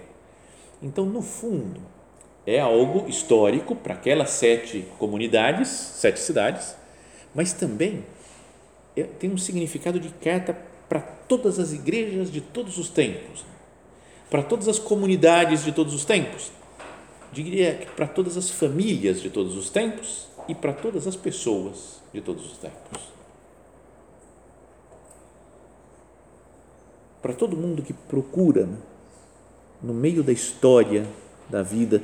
Então, 0.81 1.05
no 1.05 1.21
fundo, 1.21 1.79
é 2.45 2.59
algo 2.59 3.07
histórico 3.07 3.75
para 3.75 3.93
aquelas 3.93 4.31
sete 4.31 4.85
comunidades, 4.99 5.69
sete 5.69 6.19
cidades, 6.19 6.75
mas 7.33 7.53
também 7.53 8.03
é, 8.95 9.03
tem 9.03 9.31
um 9.31 9.37
significado 9.37 9.99
de 9.99 10.09
carta 10.09 10.57
para 10.89 10.99
todas 10.99 11.57
as 11.57 11.71
igrejas 11.71 12.31
de 12.31 12.41
todos 12.41 12.77
os 12.77 12.89
tempos, 12.89 13.45
para 14.29 14.43
todas 14.43 14.67
as 14.67 14.77
comunidades 14.77 15.63
de 15.63 15.71
todos 15.71 15.93
os 15.93 16.05
tempos, 16.05 16.51
diria 17.31 17.75
que 17.75 17.85
para 17.87 18.07
todas 18.07 18.37
as 18.37 18.49
famílias 18.49 19.21
de 19.21 19.29
todos 19.29 19.55
os 19.55 19.69
tempos 19.69 20.27
e 20.47 20.53
para 20.53 20.73
todas 20.73 21.07
as 21.07 21.15
pessoas 21.15 22.01
de 22.13 22.21
todos 22.21 22.45
os 22.45 22.57
tempos. 22.57 23.13
Para 27.21 27.33
todo 27.33 27.55
mundo 27.55 27.81
que 27.81 27.93
procura, 27.93 28.65
né, 28.65 28.77
no 29.81 29.93
meio 29.93 30.21
da 30.21 30.31
história 30.31 31.07
da 31.49 31.63
vida, 31.63 32.01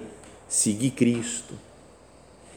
seguir 0.50 0.91
Cristo 0.91 1.53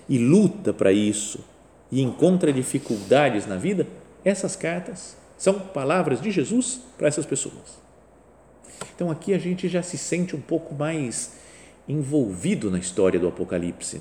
e 0.08 0.18
luta 0.18 0.72
para 0.72 0.90
isso 0.90 1.44
e 1.90 2.00
encontra 2.00 2.52
dificuldades 2.52 3.46
na 3.46 3.56
vida, 3.56 3.86
essas 4.24 4.56
cartas 4.56 5.14
são 5.36 5.60
palavras 5.60 6.20
de 6.20 6.30
Jesus 6.30 6.80
para 6.96 7.06
essas 7.06 7.26
pessoas. 7.26 7.80
Então 8.94 9.10
aqui 9.10 9.34
a 9.34 9.38
gente 9.38 9.68
já 9.68 9.82
se 9.82 9.98
sente 9.98 10.34
um 10.34 10.40
pouco 10.40 10.74
mais 10.74 11.34
envolvido 11.86 12.70
na 12.70 12.78
história 12.78 13.20
do 13.20 13.28
Apocalipse. 13.28 14.00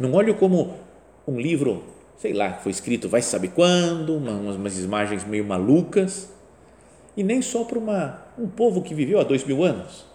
Não 0.00 0.12
olho 0.12 0.34
como 0.34 0.74
um 1.26 1.40
livro, 1.40 1.82
sei 2.18 2.34
lá, 2.34 2.52
foi 2.54 2.70
escrito 2.70 3.08
vai 3.08 3.22
saber 3.22 3.48
quando, 3.48 4.16
umas, 4.16 4.56
umas 4.56 4.78
imagens 4.78 5.24
meio 5.24 5.44
malucas, 5.44 6.28
e 7.16 7.22
nem 7.22 7.40
só 7.40 7.64
para 7.64 7.78
uma, 7.78 8.22
um 8.36 8.48
povo 8.48 8.82
que 8.82 8.94
viveu 8.94 9.20
há 9.20 9.24
dois 9.24 9.44
mil 9.44 9.62
anos 9.62 10.13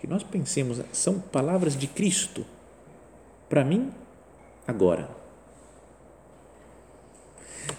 que 0.00 0.06
nós 0.06 0.22
pensemos, 0.22 0.80
são 0.92 1.20
palavras 1.20 1.76
de 1.76 1.86
Cristo 1.86 2.46
para 3.50 3.62
mim 3.62 3.92
agora. 4.66 5.10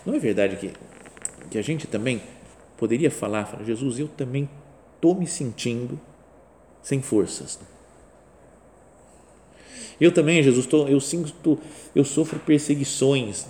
Não 0.05 0.13
é 0.13 0.19
verdade 0.19 0.55
que, 0.57 0.71
que 1.49 1.57
a 1.57 1.63
gente 1.63 1.87
também 1.87 2.21
poderia 2.77 3.09
falar, 3.09 3.45
falar, 3.45 3.63
Jesus, 3.63 3.97
eu 3.97 4.07
também 4.07 4.47
estou 4.95 5.15
me 5.15 5.25
sentindo 5.25 5.99
sem 6.83 7.01
forças. 7.01 7.59
Eu 9.99 10.11
também, 10.11 10.43
Jesus, 10.43 10.67
tô, 10.67 10.87
eu 10.87 10.99
sinto, 10.99 11.59
eu 11.95 12.05
sofro 12.05 12.39
perseguições. 12.39 13.47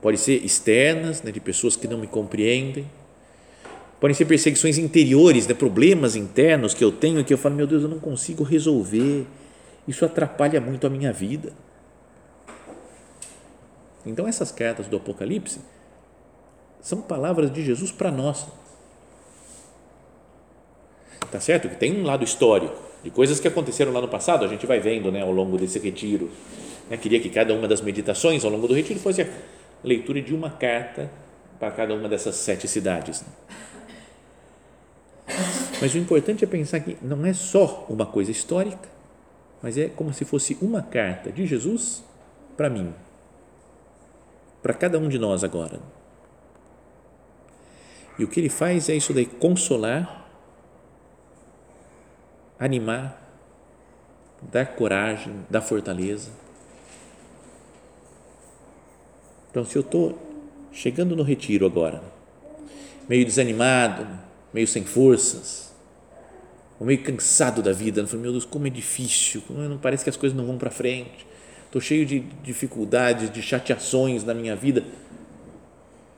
pode 0.00 0.18
ser 0.18 0.44
externas, 0.44 1.22
né, 1.22 1.32
de 1.32 1.40
pessoas 1.40 1.74
que 1.74 1.88
não 1.88 1.98
me 1.98 2.06
compreendem, 2.06 2.88
podem 4.00 4.14
ser 4.14 4.24
perseguições 4.24 4.78
interiores, 4.78 5.46
né, 5.46 5.54
problemas 5.54 6.16
internos 6.16 6.72
que 6.72 6.82
eu 6.82 6.90
tenho 6.90 7.22
que 7.24 7.34
eu 7.34 7.38
falo, 7.38 7.54
meu 7.54 7.66
Deus, 7.66 7.82
eu 7.82 7.88
não 7.88 8.00
consigo 8.00 8.42
resolver, 8.42 9.26
isso 9.86 10.04
atrapalha 10.04 10.60
muito 10.60 10.86
a 10.86 10.90
minha 10.90 11.12
vida. 11.12 11.52
Então, 14.06 14.26
essas 14.26 14.50
cartas 14.50 14.86
do 14.86 14.96
Apocalipse 14.96 15.60
são 16.80 17.02
palavras 17.02 17.52
de 17.52 17.62
Jesus 17.62 17.92
para 17.92 18.10
nós. 18.10 18.46
Tá 21.30 21.38
certo 21.38 21.68
que 21.68 21.76
tem 21.76 22.00
um 22.00 22.04
lado 22.04 22.24
histórico, 22.24 22.74
de 23.04 23.10
coisas 23.10 23.38
que 23.38 23.46
aconteceram 23.46 23.92
lá 23.92 24.00
no 24.00 24.08
passado, 24.08 24.44
a 24.44 24.48
gente 24.48 24.66
vai 24.66 24.80
vendo 24.80 25.12
né, 25.12 25.22
ao 25.22 25.30
longo 25.30 25.56
desse 25.56 25.78
retiro. 25.78 26.30
Eu 26.90 26.98
queria 26.98 27.20
que 27.20 27.30
cada 27.30 27.54
uma 27.54 27.68
das 27.68 27.80
meditações 27.80 28.44
ao 28.44 28.50
longo 28.50 28.66
do 28.66 28.74
retiro 28.74 28.98
fosse 28.98 29.22
a 29.22 29.28
leitura 29.84 30.20
de 30.20 30.34
uma 30.34 30.50
carta 30.50 31.10
para 31.58 31.70
cada 31.70 31.94
uma 31.94 32.08
dessas 32.08 32.36
sete 32.36 32.66
cidades. 32.66 33.24
Mas 35.80 35.94
o 35.94 35.98
importante 35.98 36.44
é 36.44 36.46
pensar 36.46 36.80
que 36.80 36.96
não 37.00 37.24
é 37.24 37.32
só 37.32 37.86
uma 37.88 38.06
coisa 38.06 38.30
histórica, 38.30 38.88
mas 39.62 39.76
é 39.76 39.88
como 39.88 40.12
se 40.12 40.24
fosse 40.24 40.56
uma 40.60 40.82
carta 40.82 41.30
de 41.32 41.46
Jesus 41.46 42.02
para 42.56 42.68
mim, 42.68 42.92
para 44.62 44.74
cada 44.74 44.98
um 44.98 45.08
de 45.08 45.18
nós 45.18 45.42
agora. 45.42 45.80
E 48.18 48.24
o 48.24 48.28
que 48.28 48.38
ele 48.38 48.50
faz 48.50 48.88
é 48.88 48.94
isso 48.94 49.14
daí, 49.14 49.24
consolar, 49.24 50.28
animar, 52.58 53.18
dar 54.42 54.66
coragem, 54.66 55.46
dar 55.48 55.62
fortaleza. 55.62 56.30
Então, 59.50 59.64
se 59.64 59.76
eu 59.76 59.80
estou 59.80 60.18
chegando 60.70 61.16
no 61.16 61.22
retiro 61.22 61.64
agora, 61.64 62.02
meio 63.08 63.24
desanimado, 63.24 64.06
meio 64.52 64.66
sem 64.66 64.84
forças, 64.84 65.70
ou 66.78 66.86
meio 66.86 67.02
cansado 67.02 67.62
da 67.62 67.72
vida, 67.72 68.06
falei, 68.06 68.22
meu 68.22 68.32
Deus, 68.32 68.44
como 68.44 68.66
é 68.66 68.70
difícil, 68.70 69.42
como 69.46 69.60
não 69.60 69.78
parece 69.78 70.02
que 70.02 70.10
as 70.10 70.16
coisas 70.16 70.36
não 70.36 70.46
vão 70.46 70.56
para 70.56 70.70
frente, 70.70 71.26
estou 71.66 71.80
cheio 71.80 72.06
de 72.06 72.20
dificuldades, 72.42 73.30
de 73.30 73.42
chateações 73.42 74.24
na 74.24 74.34
minha 74.34 74.56
vida. 74.56 74.84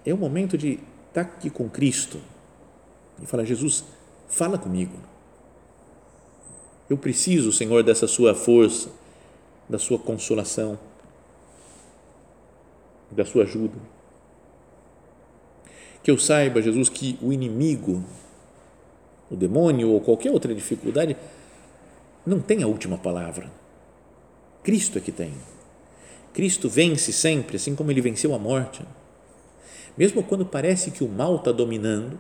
É 0.04 0.14
o 0.14 0.16
momento 0.16 0.56
de 0.56 0.78
estar 1.08 1.22
aqui 1.22 1.50
com 1.50 1.68
Cristo 1.68 2.18
e 3.20 3.26
falar: 3.26 3.44
Jesus, 3.44 3.84
fala 4.28 4.56
comigo. 4.56 4.96
Eu 6.88 6.96
preciso, 6.96 7.52
Senhor, 7.52 7.82
dessa 7.82 8.06
Sua 8.06 8.34
força, 8.34 8.90
da 9.68 9.78
Sua 9.78 9.98
consolação, 9.98 10.78
da 13.10 13.24
Sua 13.24 13.44
ajuda. 13.44 13.76
Que 16.02 16.11
eu 16.11 16.18
saiba, 16.18 16.61
Jesus, 16.61 16.88
que 16.88 17.18
o 17.23 17.32
inimigo, 17.32 18.02
o 19.30 19.37
demônio 19.37 19.90
ou 19.90 20.00
qualquer 20.00 20.30
outra 20.30 20.54
dificuldade, 20.54 21.16
não 22.26 22.40
tem 22.40 22.62
a 22.62 22.66
última 22.66 22.99
palavra. 22.99 23.50
Cristo 24.62 24.99
é 24.99 25.00
que 25.00 25.12
tem. 25.12 25.32
Cristo 26.32 26.68
vence 26.68 27.12
sempre, 27.12 27.56
assim 27.56 27.75
como 27.75 27.90
ele 27.90 28.00
venceu 28.00 28.35
a 28.35 28.38
morte. 28.38 28.82
Mesmo 29.97 30.23
quando 30.23 30.47
parece 30.47 30.90
que 30.90 31.04
o 31.04 31.09
mal 31.09 31.37
está 31.37 31.52
dominando, 31.52 32.18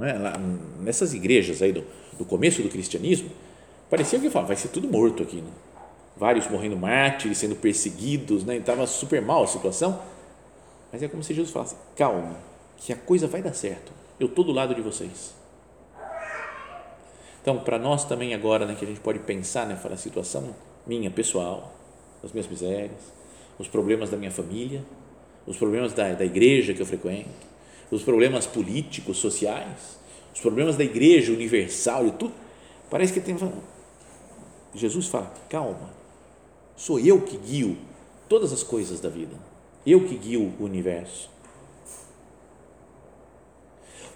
é? 0.00 0.12
Lá, 0.14 0.38
nessas 0.80 1.12
igrejas 1.12 1.60
aí 1.60 1.72
do, 1.72 1.84
do 2.16 2.24
começo 2.24 2.62
do 2.62 2.68
cristianismo, 2.68 3.30
parecia 3.90 4.18
que 4.18 4.28
vai 4.28 4.56
ser 4.56 4.68
tudo 4.68 4.88
morto 4.88 5.22
aqui. 5.22 5.36
Né? 5.36 5.50
Vários 6.16 6.48
morrendo 6.48 6.76
mártires, 6.76 7.38
sendo 7.38 7.56
perseguidos, 7.56 8.44
né? 8.44 8.56
estava 8.56 8.86
super 8.86 9.20
mal 9.20 9.42
a 9.42 9.46
situação. 9.46 10.00
Mas 10.90 11.02
é 11.02 11.08
como 11.08 11.22
se 11.22 11.34
Jesus 11.34 11.52
falasse: 11.52 11.76
calma, 11.96 12.36
que 12.84 12.92
a 12.92 12.96
coisa 12.96 13.26
vai 13.26 13.40
dar 13.40 13.54
certo. 13.54 13.92
Eu 14.18 14.26
estou 14.26 14.44
do 14.44 14.52
lado 14.52 14.74
de 14.74 14.80
vocês. 14.80 15.34
Então, 17.40 17.58
para 17.58 17.78
nós 17.78 18.04
também 18.04 18.34
agora, 18.34 18.66
né, 18.66 18.74
que 18.74 18.84
a 18.84 18.88
gente 18.88 19.00
pode 19.00 19.20
pensar 19.20 19.66
né, 19.66 19.78
a 19.84 19.96
situação 19.96 20.54
minha, 20.86 21.10
pessoal, 21.10 21.74
as 22.22 22.32
minhas 22.32 22.46
misérias, 22.46 23.00
os 23.58 23.68
problemas 23.68 24.10
da 24.10 24.16
minha 24.16 24.30
família, 24.30 24.84
os 25.46 25.56
problemas 25.56 25.92
da, 25.92 26.12
da 26.12 26.24
igreja 26.24 26.74
que 26.74 26.80
eu 26.80 26.86
frequento, 26.86 27.28
os 27.90 28.02
problemas 28.02 28.46
políticos, 28.46 29.18
sociais, 29.18 29.98
os 30.34 30.40
problemas 30.40 30.76
da 30.76 30.84
igreja 30.84 31.32
universal 31.32 32.06
e 32.06 32.12
tudo. 32.12 32.32
Parece 32.90 33.12
que 33.12 33.20
tem. 33.20 33.36
Jesus 34.74 35.06
fala: 35.06 35.32
calma, 35.48 35.90
sou 36.76 36.98
eu 36.98 37.20
que 37.22 37.36
guio 37.36 37.76
todas 38.28 38.52
as 38.52 38.62
coisas 38.62 39.00
da 39.00 39.08
vida, 39.08 39.36
eu 39.86 40.06
que 40.06 40.16
guio 40.16 40.52
o 40.58 40.64
universo. 40.64 41.30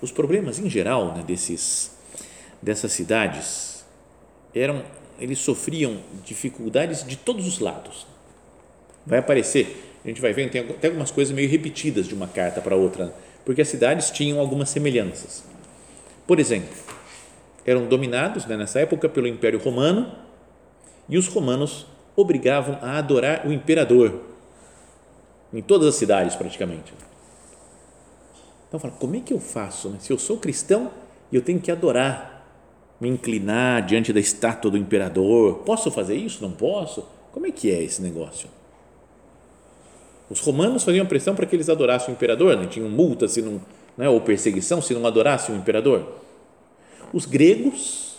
Os 0.06 0.12
problemas 0.12 0.60
em 0.60 0.70
geral 0.70 1.16
né, 1.16 1.24
desses, 1.26 1.90
dessas 2.62 2.92
cidades 2.92 3.84
eram, 4.54 4.84
eles 5.18 5.40
sofriam 5.40 5.98
dificuldades 6.24 7.04
de 7.04 7.16
todos 7.16 7.44
os 7.44 7.58
lados. 7.58 8.06
Vai 9.04 9.18
aparecer 9.18 9.82
a 10.04 10.08
gente 10.08 10.20
vai 10.20 10.32
ver, 10.32 10.48
tem 10.48 10.60
até 10.60 10.86
algumas 10.86 11.10
coisas 11.10 11.34
meio 11.34 11.50
repetidas 11.50 12.06
de 12.06 12.14
uma 12.14 12.28
carta 12.28 12.60
para 12.60 12.76
outra, 12.76 13.12
porque 13.44 13.60
as 13.60 13.66
cidades 13.66 14.08
tinham 14.08 14.38
algumas 14.38 14.68
semelhanças. 14.68 15.42
Por 16.24 16.38
exemplo, 16.38 16.72
eram 17.64 17.88
dominados 17.88 18.46
né, 18.46 18.56
nessa 18.56 18.78
época 18.78 19.08
pelo 19.08 19.26
Império 19.26 19.58
Romano 19.58 20.12
e 21.08 21.18
os 21.18 21.26
romanos 21.26 21.88
obrigavam 22.14 22.78
a 22.80 22.98
adorar 22.98 23.44
o 23.48 23.52
imperador 23.52 24.22
em 25.52 25.60
todas 25.60 25.88
as 25.88 25.96
cidades 25.96 26.36
praticamente. 26.36 26.94
Então 28.76 28.90
fala, 28.90 29.00
como 29.00 29.16
é 29.16 29.20
que 29.20 29.32
eu 29.32 29.40
faço? 29.40 29.88
Né? 29.88 29.96
Se 30.00 30.12
eu 30.12 30.18
sou 30.18 30.36
cristão 30.36 30.90
e 31.32 31.36
eu 31.36 31.40
tenho 31.40 31.58
que 31.58 31.72
adorar, 31.72 32.46
me 33.00 33.08
inclinar 33.08 33.86
diante 33.86 34.12
da 34.12 34.20
estátua 34.20 34.70
do 34.70 34.76
imperador, 34.76 35.62
posso 35.64 35.90
fazer 35.90 36.14
isso? 36.14 36.42
Não 36.42 36.52
posso? 36.52 37.06
Como 37.32 37.46
é 37.46 37.50
que 37.50 37.70
é 37.70 37.82
esse 37.82 38.02
negócio? 38.02 38.50
Os 40.28 40.40
romanos 40.40 40.84
faziam 40.84 41.06
pressão 41.06 41.34
para 41.34 41.46
que 41.46 41.56
eles 41.56 41.70
adorassem 41.70 42.10
o 42.10 42.12
imperador, 42.12 42.54
né? 42.54 42.66
tinham 42.66 42.90
multa 42.90 43.26
se 43.26 43.40
não, 43.40 43.62
né? 43.96 44.10
ou 44.10 44.20
perseguição 44.20 44.82
se 44.82 44.92
não 44.92 45.06
adorassem 45.06 45.54
o 45.54 45.58
imperador. 45.58 46.20
Os 47.14 47.24
gregos, 47.24 48.16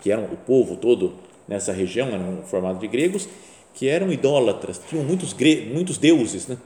que 0.00 0.10
eram 0.10 0.24
o 0.24 0.36
povo 0.38 0.76
todo 0.76 1.16
nessa 1.46 1.70
região, 1.70 2.08
eram 2.08 2.44
formados 2.44 2.80
de 2.80 2.88
gregos, 2.88 3.28
que 3.74 3.86
eram 3.88 4.10
idólatras, 4.10 4.80
tinham 4.88 5.04
muitos, 5.04 5.34
muitos 5.70 5.98
deuses, 5.98 6.46
né? 6.46 6.56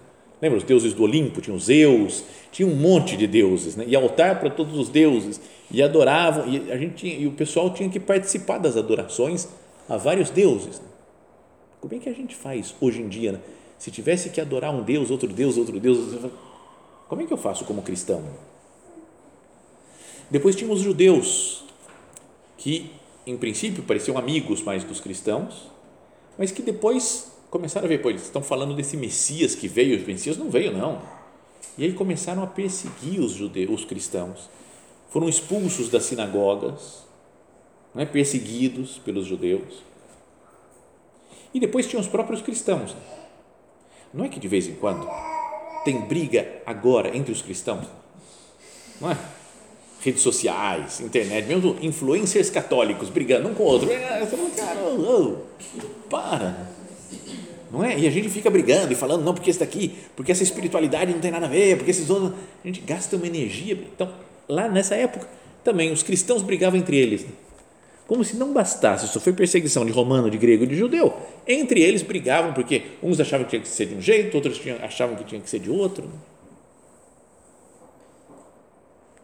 Lembra 0.42 0.58
os 0.58 0.64
deuses 0.64 0.92
do 0.92 1.04
Olimpo? 1.04 1.40
Tinham 1.40 1.56
Zeus, 1.56 2.24
tinha 2.50 2.66
um 2.66 2.74
monte 2.74 3.16
de 3.16 3.28
deuses, 3.28 3.76
né? 3.76 3.84
e 3.86 3.94
altar 3.94 4.40
para 4.40 4.50
todos 4.50 4.76
os 4.76 4.88
deuses, 4.88 5.40
e 5.70 5.80
adoravam, 5.80 6.48
e, 6.48 6.72
a 6.72 6.76
gente 6.76 6.94
tinha, 6.96 7.16
e 7.16 7.28
o 7.28 7.30
pessoal 7.30 7.72
tinha 7.72 7.88
que 7.88 8.00
participar 8.00 8.58
das 8.58 8.76
adorações 8.76 9.48
a 9.88 9.96
vários 9.96 10.30
deuses. 10.30 10.80
Né? 10.80 10.86
Como 11.80 11.94
é 11.94 11.98
que 11.98 12.08
a 12.08 12.12
gente 12.12 12.34
faz 12.34 12.74
hoje 12.80 13.00
em 13.00 13.08
dia? 13.08 13.32
Né? 13.32 13.40
Se 13.78 13.92
tivesse 13.92 14.30
que 14.30 14.40
adorar 14.40 14.74
um 14.74 14.82
Deus, 14.82 15.12
outro 15.12 15.28
Deus, 15.28 15.56
outro 15.56 15.78
Deus, 15.78 15.98
como 17.08 17.22
é 17.22 17.26
que 17.26 17.32
eu 17.32 17.38
faço 17.38 17.64
como 17.64 17.80
cristão? 17.80 18.22
Depois 20.28 20.56
tínhamos 20.56 20.80
os 20.80 20.84
judeus, 20.84 21.64
que 22.56 22.90
em 23.24 23.36
princípio 23.36 23.84
pareciam 23.84 24.18
amigos 24.18 24.60
mais 24.60 24.82
dos 24.82 25.00
cristãos, 25.00 25.70
mas 26.36 26.50
que 26.50 26.62
depois 26.62 27.31
começaram 27.52 27.84
a 27.84 27.88
ver, 27.88 27.98
pô, 27.98 28.08
eles 28.08 28.22
estão 28.22 28.42
falando 28.42 28.74
desse 28.74 28.96
Messias 28.96 29.54
que 29.54 29.68
veio, 29.68 30.02
o 30.02 30.06
Messias 30.06 30.38
não 30.38 30.50
veio 30.50 30.72
não. 30.72 31.02
E 31.76 31.84
aí 31.84 31.92
começaram 31.92 32.42
a 32.42 32.46
perseguir 32.46 33.20
os 33.20 33.32
judeus, 33.32 33.82
os 33.82 33.84
cristãos. 33.84 34.48
Foram 35.10 35.28
expulsos 35.28 35.90
das 35.90 36.04
sinagogas, 36.04 37.04
né, 37.94 38.06
perseguidos 38.06 38.98
pelos 39.04 39.26
judeus. 39.26 39.82
E 41.52 41.60
depois 41.60 41.86
tinham 41.86 42.00
os 42.00 42.08
próprios 42.08 42.40
cristãos. 42.40 42.96
Não 44.14 44.24
é 44.24 44.30
que 44.30 44.40
de 44.40 44.48
vez 44.48 44.66
em 44.66 44.74
quando 44.74 45.06
tem 45.84 46.00
briga 46.00 46.62
agora 46.64 47.14
entre 47.14 47.32
os 47.32 47.42
cristãos? 47.42 47.86
Não 48.98 49.10
é? 49.10 49.18
Redes 50.00 50.22
sociais, 50.22 51.00
internet, 51.00 51.46
mesmo 51.46 51.76
influencers 51.82 52.48
católicos 52.48 53.10
brigando 53.10 53.50
um 53.50 53.54
com 53.54 53.62
o 53.62 53.66
outro. 53.66 53.90
É, 53.90 54.26
cara, 54.56 54.80
para. 56.08 56.81
Não 57.72 57.82
é? 57.82 57.98
E 57.98 58.06
a 58.06 58.10
gente 58.10 58.28
fica 58.28 58.50
brigando 58.50 58.92
e 58.92 58.94
falando, 58.94 59.24
não, 59.24 59.32
porque 59.32 59.48
esse 59.48 59.58
daqui, 59.58 59.96
porque 60.14 60.30
essa 60.30 60.42
espiritualidade 60.42 61.10
não 61.10 61.20
tem 61.20 61.30
nada 61.30 61.46
a 61.46 61.48
ver, 61.48 61.78
porque 61.78 61.90
esses 61.90 62.10
outros. 62.10 62.34
A 62.62 62.66
gente 62.66 62.82
gasta 62.82 63.16
uma 63.16 63.26
energia. 63.26 63.72
Então, 63.72 64.12
lá 64.46 64.68
nessa 64.68 64.94
época, 64.94 65.26
também 65.64 65.90
os 65.90 66.02
cristãos 66.02 66.42
brigavam 66.42 66.78
entre 66.78 66.98
eles. 66.98 67.24
Como 68.06 68.22
se 68.22 68.36
não 68.36 68.52
bastasse 68.52 69.08
sofrer 69.08 69.34
perseguição 69.34 69.86
de 69.86 69.92
romano, 69.92 70.28
de 70.28 70.36
grego 70.36 70.64
e 70.64 70.66
de 70.66 70.76
judeu, 70.76 71.16
entre 71.48 71.80
eles 71.80 72.02
brigavam 72.02 72.52
porque 72.52 72.82
uns 73.02 73.18
achavam 73.18 73.44
que 73.44 73.50
tinha 73.50 73.62
que 73.62 73.68
ser 73.68 73.86
de 73.86 73.94
um 73.94 74.02
jeito, 74.02 74.34
outros 74.34 74.60
achavam 74.82 75.16
que 75.16 75.24
tinha 75.24 75.40
que 75.40 75.48
ser 75.48 75.60
de 75.60 75.70
outro. 75.70 76.10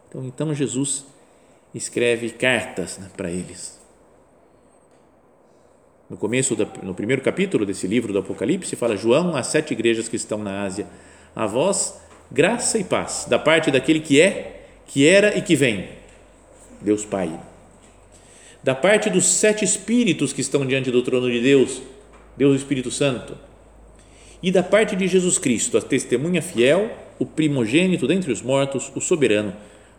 Então, 0.09 0.25
então 0.25 0.55
Jesus 0.55 1.05
escreve 1.75 2.31
cartas 2.31 2.97
né, 2.97 3.11
para 3.15 3.31
eles. 3.31 3.78
No 6.09 6.17
começo, 6.17 6.57
da, 6.57 6.67
no 6.83 6.95
primeiro 6.95 7.21
capítulo 7.21 7.67
desse 7.67 7.87
livro 7.87 8.13
do 8.13 8.19
Apocalipse, 8.19 8.75
fala 8.77 8.97
João 8.97 9.37
às 9.37 9.49
sete 9.49 9.73
igrejas 9.75 10.09
que 10.09 10.17
estão 10.17 10.39
na 10.39 10.63
Ásia, 10.63 10.87
A 11.37 11.47
vós, 11.47 12.01
graça 12.31 12.79
e 12.79 12.85
paz, 12.85 13.27
da 13.29 13.39
parte 13.39 13.71
daquele 13.71 14.01
que 14.01 14.19
é, 14.19 14.67
que 14.87 15.07
era 15.07 15.37
e 15.37 15.43
que 15.43 15.55
vem, 15.55 15.87
Deus 16.81 17.05
Pai. 17.05 17.39
Da 18.65 18.75
parte 18.75 19.11
dos 19.11 19.27
sete 19.27 19.65
Espíritos 19.65 20.33
que 20.33 20.41
estão 20.41 20.65
diante 20.65 20.91
do 20.91 21.03
trono 21.03 21.31
de 21.31 21.43
Deus, 21.43 21.83
Deus 22.37 22.57
Espírito 22.57 22.91
Santo. 22.91 23.37
E 24.43 24.51
da 24.51 24.63
parte 24.63 24.97
de 24.97 25.07
Jesus 25.07 25.37
Cristo, 25.37 25.77
a 25.77 25.83
testemunha 25.83 26.41
fiel, 26.41 26.91
o 27.19 27.27
primogênito 27.27 28.07
dentre 28.07 28.33
os 28.33 28.41
mortos, 28.41 28.91
o 28.95 29.01
soberano 29.01 29.55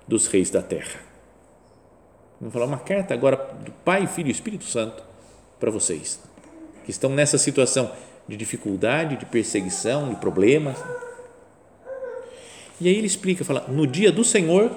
dos 0.08 0.26
reis 0.26 0.50
da 0.50 0.64
terra. 0.64 1.00
Vamos 2.40 2.54
falar 2.54 2.66
uma 2.66 2.80
carta 2.80 3.14
agora 3.14 3.36
do 3.64 3.72
Pai, 3.72 4.08
Filho 4.08 4.30
e 4.30 4.32
Espírito 4.32 4.64
Santo 4.64 5.09
para 5.60 5.72
vocês 5.72 6.20
que 6.90 6.92
estão 6.92 7.12
nessa 7.12 7.38
situação 7.38 7.92
de 8.28 8.36
dificuldade, 8.36 9.16
de 9.16 9.24
perseguição, 9.24 10.10
de 10.10 10.16
problemas. 10.16 10.76
E 12.82 12.88
aí 12.88 12.96
ele 12.96 13.06
explica, 13.06 13.46
fala, 13.46 13.66
no 13.68 13.86
dia 13.86 14.12
do 14.12 14.24
Senhor, 14.24 14.72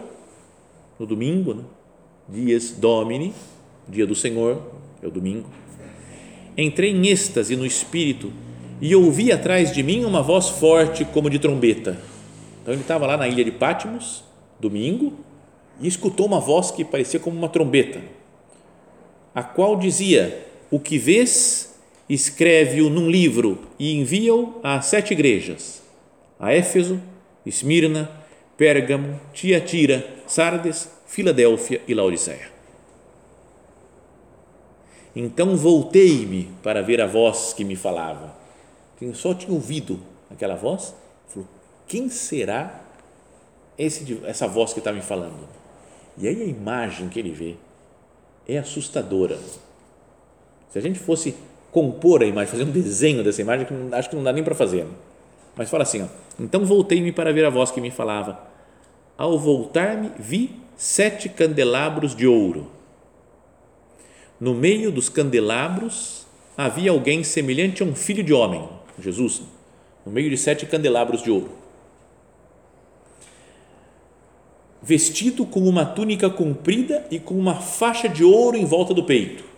no 0.99 1.07
domingo, 1.07 1.55
né? 1.55 1.65
dias 2.29 2.73
domini, 2.73 3.33
dia 3.89 4.07
do 4.07 4.15
Senhor, 4.15 4.63
é 5.03 5.07
o 5.07 5.11
domingo, 5.11 5.49
entrei 6.55 6.91
em 6.91 7.07
êxtase 7.07 7.57
no 7.57 7.65
espírito 7.65 8.31
e 8.79 8.95
ouvi 8.95 9.33
atrás 9.33 9.73
de 9.73 9.83
mim 9.83 10.05
uma 10.05 10.21
voz 10.21 10.51
forte 10.51 11.07
como 11.07 11.31
de 11.31 11.39
trombeta. 11.39 11.99
Então 12.61 12.75
ele 12.75 12.83
estava 12.83 13.07
lá 13.07 13.17
na 13.17 13.27
ilha 13.27 13.43
de 13.43 13.53
Pátimos, 13.53 14.23
domingo, 14.61 15.15
e 15.81 15.89
escutou 15.89 16.27
uma 16.27 16.41
voz 16.41 16.71
que 16.71 16.85
parecia 16.85 17.19
como 17.19 17.39
uma 17.39 17.49
trombeta, 17.49 18.03
a 19.35 19.43
qual 19.43 19.77
dizia: 19.77 20.52
O 20.73 20.81
que 20.81 20.97
vês, 20.97 21.79
escreve-o 22.09 22.89
num 22.89 23.11
livro 23.11 23.59
e 23.79 23.93
envia-o 23.95 24.59
às 24.63 24.87
sete 24.87 25.13
igrejas: 25.13 25.83
a 26.41 26.51
Éfeso, 26.51 26.99
Esmirna, 27.45 28.11
Pérgamo, 28.57 29.21
Tiatira, 29.35 30.03
Sardes, 30.27 30.89
Filadélfia 31.07 31.83
e 31.87 31.93
Laodiceia. 31.93 32.51
Então 35.15 35.59
voltei-me 35.59 36.49
para 36.63 36.81
ver 36.81 37.03
a 37.03 37.07
voz 37.07 37.53
que 37.53 37.65
me 37.65 37.77
falava. 37.77 38.35
Quem 38.99 39.13
só 39.13 39.35
tinha 39.35 39.53
ouvido 39.53 40.01
aquela 40.31 40.55
voz, 40.55 40.95
falou: 41.29 41.47
Quem 41.87 42.09
será 42.09 42.83
esse, 43.77 44.23
essa 44.25 44.49
voz 44.49 44.73
que 44.73 44.79
está 44.79 44.91
me 44.91 45.03
falando? 45.03 45.47
E 46.17 46.27
aí 46.27 46.41
a 46.41 46.47
imagem 46.47 47.11
que 47.11 47.19
ele 47.19 47.31
vê 47.31 47.57
é 48.49 48.57
assustadora. 48.57 49.39
Se 50.73 50.79
a 50.79 50.81
gente 50.81 50.99
fosse 50.99 51.35
compor 51.71 52.23
a 52.23 52.27
imagem, 52.27 52.51
fazer 52.51 52.65
um 52.65 52.71
desenho 52.71 53.23
dessa 53.23 53.43
imagem, 53.43 53.67
acho 53.93 54.09
que 54.09 54.17
não 54.17 54.23
dá 54.23 54.33
nem 54.33 54.43
para 54.43 54.55
fazer. 54.55 54.85
Né? 54.85 54.91
Mas 55.55 55.69
fala 55.69 55.83
assim: 55.83 56.03
ó, 56.03 56.07
então 56.41 56.65
voltei-me 56.65 57.13
para 57.13 57.31
ver 57.31 57.45
a 57.45 57.51
voz 57.51 57.71
que 57.71 57.81
me 57.81 57.91
falava. 57.91 58.41
Ao 59.19 59.39
voltar-me, 59.39 60.11
vi 60.19 60.57
sete 60.75 61.29
candelabros 61.29 62.17
de 62.17 62.27
ouro. 62.27 62.71
No 64.41 64.55
meio 64.55 64.91
dos 64.91 65.11
candelabros 65.11 66.27
havia 66.57 66.91
alguém 66.91 67.23
semelhante 67.23 67.83
a 67.83 67.87
um 67.87 67.95
filho 67.95 68.25
de 68.25 68.33
homem, 68.33 68.67
Jesus, 68.99 69.43
no 70.07 70.11
meio 70.11 70.31
de 70.31 70.39
sete 70.39 70.65
candelabros 70.65 71.23
de 71.23 71.31
ouro. 71.31 71.51
Vestido 74.83 75.45
com 75.45 75.61
uma 75.61 75.85
túnica 75.85 76.31
comprida 76.31 77.07
e 77.11 77.21
com 77.21 77.35
uma 77.35 77.57
faixa 77.57 78.09
de 78.09 78.25
ouro 78.25 78.57
em 78.57 78.65
volta 78.65 78.95
do 78.95 79.05
peito. 79.05 79.52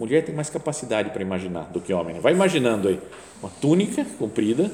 Mulher 0.00 0.24
tem 0.24 0.34
mais 0.34 0.48
capacidade 0.48 1.10
para 1.10 1.20
imaginar 1.20 1.64
do 1.64 1.78
que 1.78 1.92
homem. 1.92 2.14
Né? 2.14 2.20
Vai 2.20 2.32
imaginando 2.32 2.88
aí 2.88 2.98
uma 3.42 3.52
túnica 3.60 4.02
comprida, 4.18 4.72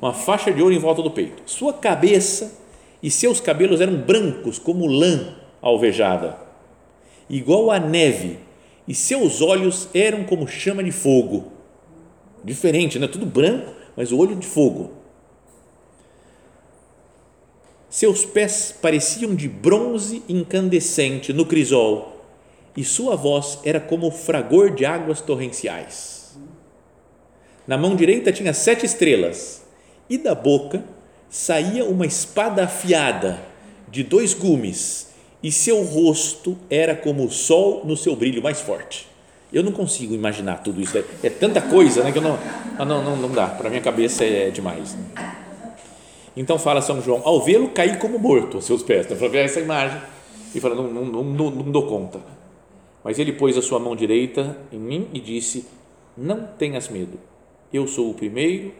uma 0.00 0.14
faixa 0.14 0.50
de 0.50 0.62
ouro 0.62 0.72
em 0.74 0.78
volta 0.78 1.02
do 1.02 1.10
peito. 1.10 1.42
Sua 1.44 1.74
cabeça 1.74 2.58
e 3.02 3.10
seus 3.10 3.38
cabelos 3.38 3.82
eram 3.82 3.94
brancos 3.98 4.58
como 4.58 4.86
lã 4.86 5.36
alvejada, 5.60 6.38
igual 7.28 7.70
a 7.70 7.78
neve, 7.78 8.38
e 8.88 8.94
seus 8.94 9.42
olhos 9.42 9.90
eram 9.92 10.24
como 10.24 10.48
chama 10.48 10.82
de 10.82 10.90
fogo. 10.90 11.52
Diferente, 12.42 12.98
né? 12.98 13.06
Tudo 13.06 13.26
branco, 13.26 13.74
mas 13.94 14.10
o 14.10 14.16
olho 14.16 14.34
de 14.34 14.46
fogo. 14.46 14.92
Seus 17.90 18.24
pés 18.24 18.74
pareciam 18.80 19.34
de 19.34 19.48
bronze 19.48 20.22
incandescente 20.26 21.30
no 21.30 21.44
crisol, 21.44 22.11
e 22.76 22.84
sua 22.84 23.16
voz 23.16 23.58
era 23.64 23.80
como 23.80 24.06
o 24.06 24.10
fragor 24.10 24.74
de 24.74 24.84
águas 24.84 25.20
torrenciais. 25.20 26.36
Na 27.66 27.76
mão 27.76 27.94
direita 27.94 28.32
tinha 28.32 28.52
sete 28.52 28.84
estrelas, 28.84 29.62
e 30.08 30.18
da 30.18 30.34
boca 30.34 30.82
saía 31.30 31.84
uma 31.84 32.04
espada 32.04 32.64
afiada 32.64 33.40
de 33.88 34.02
dois 34.02 34.34
gumes 34.34 35.12
e 35.42 35.50
seu 35.50 35.82
rosto 35.82 36.56
era 36.70 36.94
como 36.94 37.24
o 37.24 37.30
sol 37.30 37.82
no 37.84 37.96
seu 37.96 38.14
brilho 38.14 38.42
mais 38.42 38.60
forte. 38.60 39.08
Eu 39.52 39.62
não 39.62 39.72
consigo 39.72 40.14
imaginar 40.14 40.62
tudo 40.62 40.80
isso. 40.80 40.96
É, 40.96 41.04
é 41.24 41.30
tanta 41.30 41.60
coisa 41.60 42.02
né, 42.02 42.12
que 42.12 42.18
eu 42.18 42.22
não, 42.22 42.38
ah, 42.78 42.84
não, 42.84 43.02
não, 43.02 43.16
não 43.16 43.30
dá. 43.30 43.48
Para 43.48 43.68
minha 43.68 43.82
cabeça 43.82 44.24
é 44.24 44.50
demais. 44.50 44.94
Né? 44.94 45.04
Então 46.36 46.58
fala 46.58 46.80
São 46.80 47.02
João, 47.02 47.20
ao 47.24 47.42
vê-lo 47.42 47.68
caí 47.68 47.96
como 47.96 48.18
morto 48.18 48.56
aos 48.56 48.64
seus 48.64 48.82
pés. 48.82 49.06
Então 49.06 49.16
fala, 49.16 49.36
essa 49.38 49.60
imagem 49.60 50.00
e 50.54 50.60
fala, 50.60 50.74
não, 50.74 50.88
não, 50.88 51.04
não, 51.04 51.50
não 51.50 51.70
dou 51.70 51.86
conta. 51.86 52.20
Mas 53.04 53.18
ele 53.18 53.32
pôs 53.32 53.56
a 53.56 53.62
sua 53.62 53.78
mão 53.78 53.96
direita 53.96 54.56
em 54.70 54.78
mim 54.78 55.08
e 55.12 55.20
disse, 55.20 55.66
não 56.16 56.46
tenhas 56.46 56.88
medo. 56.88 57.18
Eu 57.72 57.86
sou 57.86 58.10
o 58.10 58.14
primeiro 58.14 58.72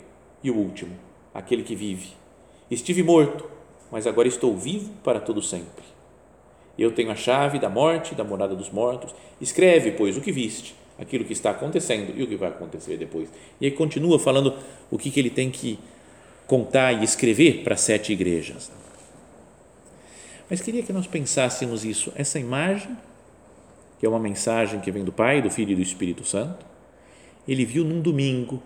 e 0.43 0.51
o 0.51 0.57
último, 0.57 0.93
aquele 1.35 1.63
que 1.63 1.75
vive. 1.75 2.11
Estive 2.71 3.03
morto, 3.03 3.49
mas 3.91 4.07
agora 4.07 4.29
estou 4.29 4.57
vivo 4.57 4.91
para 5.03 5.21
todo 5.21 5.43
sempre. 5.43 5.85
Eu 6.79 6.93
tenho 6.93 7.11
a 7.11 7.17
chave 7.17 7.59
da 7.59 7.69
morte, 7.69 8.15
da 8.15 8.25
morada 8.25 8.55
dos 8.55 8.71
mortos. 8.71 9.15
Escreve, 9.41 9.93
pois, 9.93 10.17
o 10.17 10.21
que 10.21 10.33
viste, 10.33 10.75
aquilo 10.99 11.25
que 11.25 11.33
está 11.33 11.51
acontecendo 11.51 12.13
e 12.17 12.23
o 12.23 12.27
que 12.27 12.37
vai 12.37 12.49
acontecer 12.49 12.97
depois. 12.97 13.29
E 13.61 13.67
aí 13.67 13.73
continua 13.73 14.19
falando 14.19 14.55
o 14.91 14.99
que, 14.99 15.11
que 15.11 15.21
ele 15.21 15.31
tem 15.31 15.51
que 15.51 15.79
contar 16.47 16.93
e 16.93 17.05
escrever 17.05 17.63
para 17.63 17.77
sete 17.77 18.13
igrejas. 18.13 18.71
Mas 20.49 20.61
queria 20.61 20.83
que 20.83 20.93
nós 20.93 21.07
pensássemos 21.07 21.85
isso, 21.85 22.13
essa 22.15 22.39
imagem, 22.39 22.97
que 24.03 24.07
é 24.07 24.09
uma 24.09 24.19
mensagem 24.19 24.81
que 24.81 24.91
vem 24.91 25.05
do 25.05 25.13
Pai, 25.13 25.41
do 25.41 25.49
Filho 25.49 25.71
e 25.71 25.75
do 25.77 25.81
Espírito 25.81 26.25
Santo, 26.25 26.67
ele 27.47 27.65
viu 27.65 27.85
num 27.85 28.01
domingo. 28.01 28.61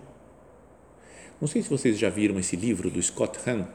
Não 1.39 1.47
sei 1.47 1.61
se 1.61 1.69
vocês 1.69 1.95
já 1.95 2.09
viram 2.09 2.39
esse 2.39 2.55
livro 2.55 2.89
do 2.89 2.99
Scott 2.99 3.37
Hahn, 3.47 3.65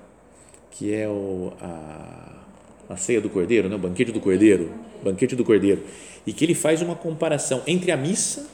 que 0.72 0.92
é 0.92 1.08
o, 1.08 1.52
a, 1.60 2.42
a 2.88 2.96
ceia 2.96 3.20
do 3.20 3.30
cordeiro, 3.30 3.68
né? 3.68 3.76
o 3.76 3.78
banquete 3.78 4.10
do 4.10 4.18
cordeiro, 4.18 4.74
banquete 5.04 5.36
do 5.36 5.44
cordeiro, 5.44 5.84
e 6.26 6.32
que 6.32 6.44
ele 6.44 6.56
faz 6.56 6.82
uma 6.82 6.96
comparação 6.96 7.62
entre 7.64 7.92
a 7.92 7.96
missa 7.96 8.50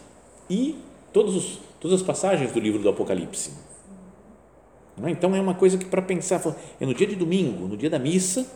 e 0.50 0.76
todos 1.10 1.34
os, 1.34 1.60
todas 1.80 2.02
as 2.02 2.06
passagens 2.06 2.52
do 2.52 2.60
livro 2.60 2.82
do 2.82 2.90
Apocalipse. 2.90 3.52
É? 5.02 5.08
Então 5.08 5.34
é 5.34 5.40
uma 5.40 5.54
coisa 5.54 5.78
que 5.78 5.86
para 5.86 6.02
pensar, 6.02 6.42
é 6.78 6.84
no 6.84 6.92
dia 6.92 7.06
de 7.06 7.16
domingo, 7.16 7.66
no 7.66 7.76
dia 7.78 7.88
da 7.88 7.98
missa, 7.98 8.46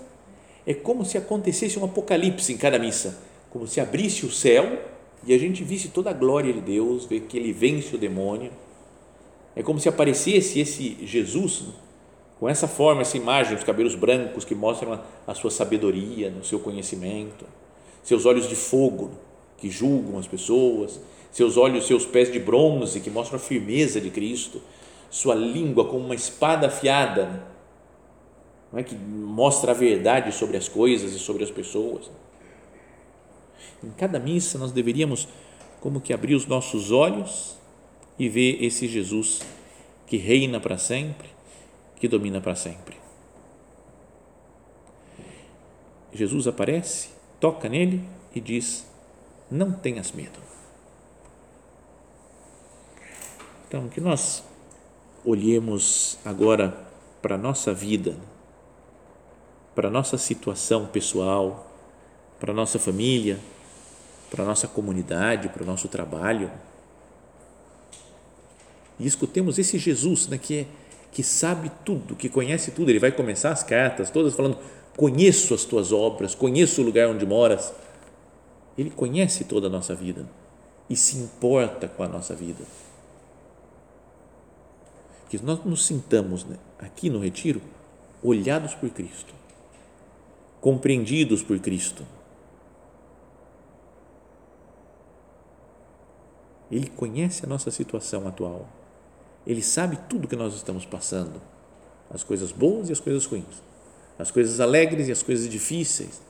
é 0.66 0.74
como 0.74 1.06
se 1.06 1.16
acontecesse 1.16 1.78
um 1.78 1.86
apocalipse 1.86 2.52
em 2.52 2.58
cada 2.58 2.78
missa, 2.78 3.31
como 3.52 3.66
se 3.66 3.80
abrisse 3.80 4.24
o 4.24 4.30
céu 4.30 4.80
e 5.24 5.34
a 5.34 5.38
gente 5.38 5.62
visse 5.62 5.88
toda 5.88 6.08
a 6.08 6.14
glória 6.14 6.50
de 6.52 6.60
Deus, 6.60 7.04
ver 7.04 7.20
que 7.20 7.36
ele 7.36 7.52
vence 7.52 7.94
o 7.94 7.98
demônio. 7.98 8.50
É 9.54 9.62
como 9.62 9.78
se 9.78 9.90
aparecesse 9.90 10.58
esse 10.58 10.96
Jesus 11.04 11.66
com 12.40 12.48
essa 12.48 12.66
forma, 12.66 13.02
essa 13.02 13.16
imagem, 13.16 13.54
os 13.54 13.62
cabelos 13.62 13.94
brancos 13.94 14.44
que 14.44 14.54
mostram 14.54 14.98
a, 15.26 15.34
sua 15.34 15.50
sabedoria, 15.50 16.32
o 16.40 16.44
seu 16.44 16.58
conhecimento, 16.58 17.44
seus 18.02 18.24
olhos 18.24 18.48
de 18.48 18.56
fogo 18.56 19.10
que 19.58 19.70
julgam 19.70 20.18
as 20.18 20.26
pessoas, 20.26 20.98
seus 21.30 21.56
olhos, 21.56 21.86
seus 21.86 22.06
pés 22.06 22.32
de 22.32 22.40
bronze 22.40 23.00
que 23.00 23.10
mostram 23.10 23.36
a 23.36 23.40
firmeza 23.40 24.00
de 24.00 24.10
Cristo, 24.10 24.62
sua 25.10 25.34
língua 25.34 25.84
como 25.84 26.06
uma 26.06 26.14
espada 26.14 26.68
afiada, 26.68 27.46
não 28.72 28.80
é 28.80 28.82
que 28.82 28.96
mostra 28.96 29.72
a 29.72 29.74
verdade 29.74 30.32
sobre 30.32 30.56
as 30.56 30.68
coisas 30.68 31.12
e 31.12 31.18
sobre 31.18 31.44
as 31.44 31.50
pessoas. 31.50 32.10
Em 33.82 33.90
cada 33.90 34.18
missa 34.18 34.58
nós 34.58 34.72
deveríamos 34.72 35.28
como 35.80 36.00
que 36.00 36.12
abrir 36.12 36.34
os 36.34 36.46
nossos 36.46 36.90
olhos 36.90 37.56
e 38.18 38.28
ver 38.28 38.62
esse 38.62 38.86
Jesus 38.86 39.40
que 40.06 40.16
reina 40.16 40.60
para 40.60 40.78
sempre 40.78 41.32
que 42.02 42.08
domina 42.08 42.40
para 42.40 42.56
sempre. 42.56 42.96
Jesus 46.12 46.48
aparece, 46.48 47.10
toca 47.38 47.68
nele 47.68 48.02
e 48.34 48.40
diz: 48.40 48.84
Não 49.48 49.70
tenhas 49.70 50.10
medo. 50.10 50.40
Então, 53.68 53.88
que 53.88 54.00
nós 54.00 54.42
olhemos 55.24 56.18
agora 56.24 56.76
para 57.22 57.36
a 57.36 57.38
nossa 57.38 57.72
vida, 57.72 58.16
para 59.76 59.86
a 59.86 59.90
nossa 59.92 60.18
situação 60.18 60.86
pessoal, 60.86 61.71
para 62.42 62.50
a 62.50 62.54
nossa 62.54 62.76
família, 62.76 63.38
para 64.28 64.42
a 64.42 64.46
nossa 64.46 64.66
comunidade, 64.66 65.48
para 65.48 65.62
o 65.62 65.66
nosso 65.66 65.86
trabalho. 65.86 66.50
E 68.98 69.06
escutemos 69.06 69.60
esse 69.60 69.78
Jesus 69.78 70.26
né, 70.26 70.36
que 70.36 70.58
é 70.58 70.66
que 71.12 71.22
sabe 71.22 71.70
tudo, 71.84 72.16
que 72.16 72.28
conhece 72.28 72.72
tudo. 72.72 72.90
Ele 72.90 72.98
vai 72.98 73.12
começar 73.12 73.52
as 73.52 73.62
cartas 73.62 74.10
todas 74.10 74.34
falando: 74.34 74.58
Conheço 74.96 75.54
as 75.54 75.64
tuas 75.64 75.92
obras, 75.92 76.34
conheço 76.34 76.82
o 76.82 76.84
lugar 76.84 77.08
onde 77.08 77.24
moras. 77.24 77.72
Ele 78.76 78.90
conhece 78.90 79.44
toda 79.44 79.68
a 79.68 79.70
nossa 79.70 79.94
vida 79.94 80.26
e 80.90 80.96
se 80.96 81.18
importa 81.18 81.86
com 81.86 82.02
a 82.02 82.08
nossa 82.08 82.34
vida. 82.34 82.64
Que 85.30 85.40
nós 85.44 85.64
nos 85.64 85.86
sintamos 85.86 86.44
né, 86.44 86.56
aqui 86.76 87.08
no 87.08 87.20
Retiro 87.20 87.62
olhados 88.20 88.74
por 88.74 88.90
Cristo, 88.90 89.32
compreendidos 90.60 91.40
por 91.40 91.56
Cristo. 91.60 92.04
Ele 96.72 96.88
conhece 96.88 97.44
a 97.44 97.48
nossa 97.48 97.70
situação 97.70 98.26
atual. 98.26 98.66
Ele 99.46 99.60
sabe 99.60 99.98
tudo 100.08 100.26
que 100.26 100.34
nós 100.34 100.54
estamos 100.54 100.86
passando, 100.86 101.38
as 102.10 102.24
coisas 102.24 102.50
boas 102.50 102.88
e 102.88 102.92
as 102.92 103.00
coisas 103.00 103.26
ruins, 103.26 103.62
as 104.18 104.30
coisas 104.30 104.58
alegres 104.58 105.06
e 105.08 105.12
as 105.12 105.22
coisas 105.22 105.46
difíceis, 105.50 106.22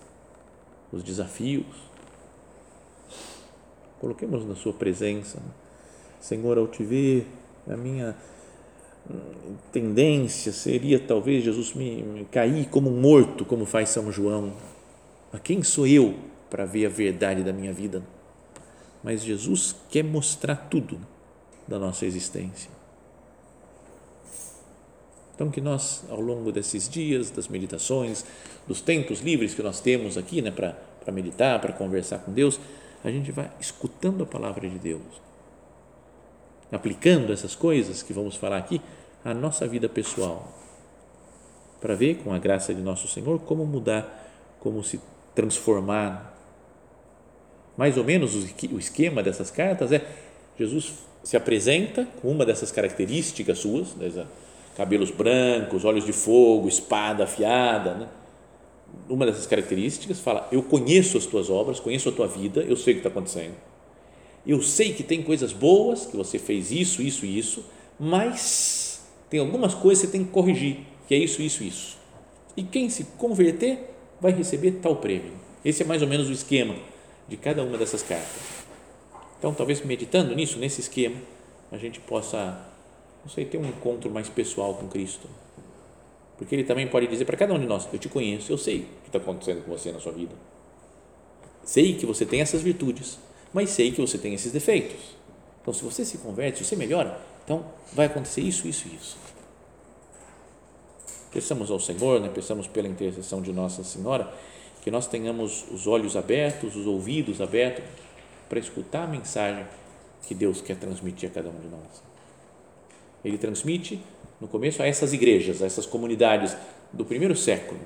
os 0.93 1.05
desafios. 1.05 1.65
Coloquemos 4.01 4.45
na 4.45 4.57
Sua 4.57 4.73
presença, 4.73 5.41
Senhor, 6.21 6.59
ao 6.59 6.67
te 6.67 6.83
ver, 6.83 7.29
a 7.69 7.77
minha 7.77 8.17
tendência 9.71 10.53
seria 10.53 10.99
talvez 10.99 11.45
Jesus 11.45 11.73
me, 11.73 12.03
me 12.03 12.25
cair 12.25 12.69
como 12.69 12.91
morto, 12.91 13.45
como 13.45 13.65
faz 13.65 13.91
São 13.91 14.11
João. 14.11 14.53
A 15.33 15.39
quem 15.39 15.63
sou 15.63 15.87
eu 15.87 16.15
para 16.51 16.65
ver 16.65 16.87
a 16.87 16.89
verdade 16.89 17.45
da 17.45 17.53
minha 17.53 17.73
vida? 17.73 18.03
Mas 19.03 19.23
Jesus 19.23 19.75
quer 19.91 20.05
mostrar 20.05 20.57
tudo 20.57 20.99
da 21.67 21.79
nossa 21.79 22.07
existência. 22.07 22.71
Então, 25.35 25.51
que 25.51 25.61
nós, 25.61 26.05
ao 26.09 26.21
longo 26.21 26.53
desses 26.53 26.89
dias, 26.89 27.31
das 27.31 27.49
meditações, 27.49 28.25
dos 28.67 28.81
tempos 28.81 29.21
livres 29.21 29.55
que 29.55 29.63
nós 29.63 29.81
temos 29.81 30.17
aqui 30.17 30.41
né, 30.41 30.51
para 30.51 31.13
meditar, 31.13 31.61
para 31.61 31.73
conversar 31.73 32.19
com 32.19 32.33
Deus, 32.33 32.61
a 33.03 33.11
gente 33.11 33.33
vai 33.33 33.51
escutando 33.59 34.23
a 34.23 34.27
palavra 34.27 34.69
de 34.69 34.79
Deus, 34.79 35.03
aplicando 36.71 37.33
essas 37.33 37.55
coisas 37.55 38.03
que 38.03 38.13
vamos 38.13 38.37
falar 38.37 38.59
aqui 38.59 38.81
à 39.25 39.35
nossa 39.35 39.67
vida 39.67 39.89
pessoal, 39.89 40.53
para 41.81 41.97
ver, 41.97 42.19
com 42.23 42.33
a 42.33 42.39
graça 42.39 42.73
de 42.73 42.81
nosso 42.81 43.09
Senhor, 43.09 43.41
como 43.41 43.67
mudar, 43.67 44.31
como 44.61 44.85
se 44.85 45.01
transformar. 45.35 46.32
Mais 47.77 47.97
ou 47.97 48.05
menos 48.05 48.35
o 48.35 48.79
esquema 48.79 49.23
dessas 49.23 49.51
cartas 49.51 49.93
é: 49.93 50.05
Jesus 50.59 50.93
se 51.23 51.37
apresenta 51.37 52.07
com 52.21 52.29
uma 52.29 52.45
dessas 52.45 52.71
características 52.71 53.59
suas, 53.59 53.95
cabelos 54.77 55.11
brancos, 55.11 55.85
olhos 55.85 56.05
de 56.05 56.13
fogo, 56.13 56.69
espada 56.69 57.25
afiada, 57.25 57.95
né? 57.95 58.09
uma 59.09 59.27
dessas 59.27 59.47
características 59.47 60.21
fala: 60.21 60.49
Eu 60.53 60.63
conheço 60.63 61.17
as 61.17 61.27
tuas 61.27 61.49
obras, 61.49 61.81
conheço 61.81 62.09
a 62.09 62.13
tua 62.13 62.27
vida, 62.27 62.61
eu 62.63 62.77
sei 62.77 62.95
o 62.95 62.97
que 62.97 63.07
está 63.07 63.09
acontecendo. 63.09 63.55
Eu 64.47 64.61
sei 64.61 64.93
que 64.93 65.03
tem 65.03 65.23
coisas 65.23 65.53
boas, 65.53 66.07
que 66.07 66.17
você 66.17 66.39
fez 66.39 66.73
isso, 66.73 67.01
isso 67.01 67.25
e 67.25 67.39
isso, 67.39 67.65
mas 67.99 69.01
tem 69.31 69.39
algumas 69.39 69.73
coisas 69.73 70.03
que 70.03 70.07
você 70.09 70.13
tem 70.13 70.25
que 70.25 70.33
corrigir, 70.33 70.79
que 71.07 71.15
é 71.15 71.19
isso, 71.19 71.41
isso, 71.41 71.63
isso. 71.63 71.97
E 72.57 72.63
quem 72.63 72.91
se 72.91 73.05
converter 73.17 73.79
vai 74.21 74.33
receber 74.33 74.73
tal 74.83 74.97
prêmio. 74.97 75.33
Esse 75.65 75.85
é 75.85 75.87
mais 75.87 76.03
ou 76.03 76.09
menos 76.09 76.29
o 76.29 76.33
esquema 76.33 76.75
de 77.29 77.37
cada 77.37 77.63
uma 77.63 77.79
dessas 77.79 78.03
cartas. 78.03 78.43
Então, 79.39 79.53
talvez 79.55 79.85
meditando 79.85 80.35
nisso, 80.35 80.59
nesse 80.59 80.81
esquema, 80.81 81.17
a 81.71 81.79
gente 81.79 82.01
possa, 82.01 82.61
não 83.25 83.31
sei, 83.31 83.45
ter 83.45 83.59
um 83.59 83.67
encontro 83.67 84.11
mais 84.11 84.29
pessoal 84.29 84.75
com 84.75 84.89
Cristo 84.89 85.29
porque 86.43 86.57
ele 86.57 86.65
também 86.65 86.89
pode 86.89 87.07
dizer 87.07 87.25
para 87.25 87.37
cada 87.37 87.55
um 87.55 87.59
de 87.59 87.67
nós: 87.67 87.89
Eu 87.93 87.99
te 88.01 88.09
conheço, 88.09 88.51
eu 88.51 88.59
sei 88.59 88.81
o 88.81 89.03
que 89.03 89.09
está 89.09 89.19
acontecendo 89.19 89.63
com 89.65 89.71
você 89.71 89.93
na 89.93 90.01
sua 90.01 90.11
vida. 90.11 90.35
Sei 91.63 91.95
que 91.95 92.05
você 92.05 92.27
tem 92.27 92.41
essas 92.41 92.63
virtudes, 92.63 93.17
mas 93.53 93.71
sei 93.71 93.93
que 93.93 94.01
você 94.01 94.19
tem 94.19 94.35
esses 94.35 94.51
defeitos. 94.51 95.17
Então, 95.61 95.73
se 95.73 95.85
você 95.85 96.05
se 96.05 96.19
converte, 96.19 96.59
se 96.59 96.65
você 96.65 96.75
melhora, 96.75 97.21
então 97.45 97.65
vai 97.93 98.07
acontecer 98.07 98.41
isso, 98.41 98.67
isso 98.67 98.89
e 98.89 98.97
isso. 98.97 99.17
Peçamos 101.33 101.71
ao 101.71 101.79
Senhor, 101.79 102.21
né? 102.21 102.29
peçamos 102.29 102.67
pela 102.67 102.89
intercessão 102.89 103.41
de 103.41 103.53
Nossa 103.53 103.85
Senhora, 103.85 104.35
que 104.83 104.91
nós 104.91 105.07
tenhamos 105.07 105.65
os 105.71 105.87
olhos 105.87 106.17
abertos, 106.17 106.77
os 106.77 106.87
ouvidos 106.87 107.41
abertos, 107.41 107.85
para 108.49 108.59
escutar 108.59 109.05
a 109.05 109.07
mensagem 109.07 109.65
que 110.27 110.35
Deus 110.35 110.61
quer 110.61 110.77
transmitir 110.77 111.31
a 111.31 111.33
cada 111.33 111.49
um 111.49 111.59
de 111.59 111.69
nós. 111.69 112.03
Ele 113.25 113.39
transmite 113.39 114.03
no 114.41 114.49
começo 114.49 114.83
a 114.83 114.87
essas 114.87 115.13
igrejas, 115.13 115.63
a 115.63 115.67
essas 115.67 115.87
comunidades 115.87 116.57
do 116.93 117.05
primeiro 117.05 117.37
século, 117.37 117.81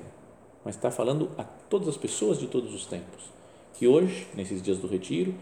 mas 0.65 0.75
está 0.75 0.89
falando 0.89 1.29
a 1.37 1.43
todas 1.43 1.87
as 1.87 1.97
pessoas 1.97 2.39
de 2.39 2.47
todos 2.47 2.73
os 2.73 2.87
tempos. 2.87 3.31
Que 3.75 3.87
hoje, 3.87 4.27
nesses 4.33 4.59
dias 4.61 4.79
do 4.79 4.87
retiro, 4.87 5.35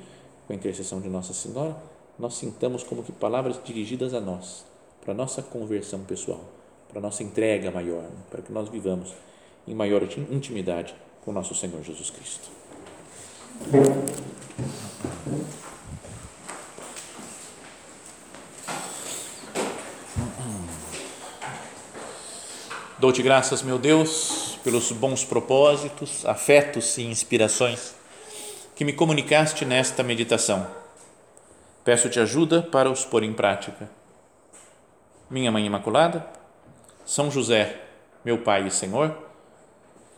com 0.46 0.52
a 0.52 0.56
intercessão 0.56 1.00
de 1.00 1.08
Nossa 1.08 1.34
Senhora, 1.34 1.76
nós 2.20 2.36
sintamos 2.36 2.84
como 2.84 3.02
que 3.02 3.14
palavras 3.14 3.60
dirigidas 3.64 4.14
a 4.14 4.20
nós, 4.20 4.66
para 5.02 5.14
a 5.14 5.16
nossa 5.16 5.42
conversão 5.42 6.02
pessoal, 6.02 6.44
para 6.90 7.00
a 7.00 7.02
nossa 7.02 7.24
entrega 7.24 7.72
maior, 7.72 8.06
para 8.30 8.42
que 8.42 8.52
nós 8.52 8.68
vivamos 8.68 9.14
em 9.66 9.74
maior 9.74 10.04
intimidade 10.04 10.94
com 11.26 11.32
nosso 11.32 11.56
Senhor 11.56 11.82
Jesus 11.84 12.12
Cristo. 12.12 12.50
Dou-te 23.00 23.22
graças, 23.24 23.64
meu 23.64 23.80
Deus, 23.80 24.58
pelos 24.64 24.92
bons 24.92 25.26
propósitos, 25.26 26.26
afetos 26.26 26.98
e 26.98 27.04
inspirações 27.04 27.96
que 28.76 28.86
me 28.86 28.94
comunicaste 28.94 29.66
nesta 29.66 30.04
meditação. 30.04 30.68
Peço-te 31.84 32.20
ajuda 32.20 32.62
para 32.62 32.90
os 32.90 33.04
pôr 33.04 33.24
em 33.24 33.34
prática. 33.34 33.90
Minha 35.30 35.52
Mãe 35.52 35.66
Imaculada, 35.66 36.28
São 37.06 37.32
José, 37.32 37.82
meu 38.24 38.40
Pai 38.40 38.68
e 38.68 38.72
Senhor, 38.72 39.25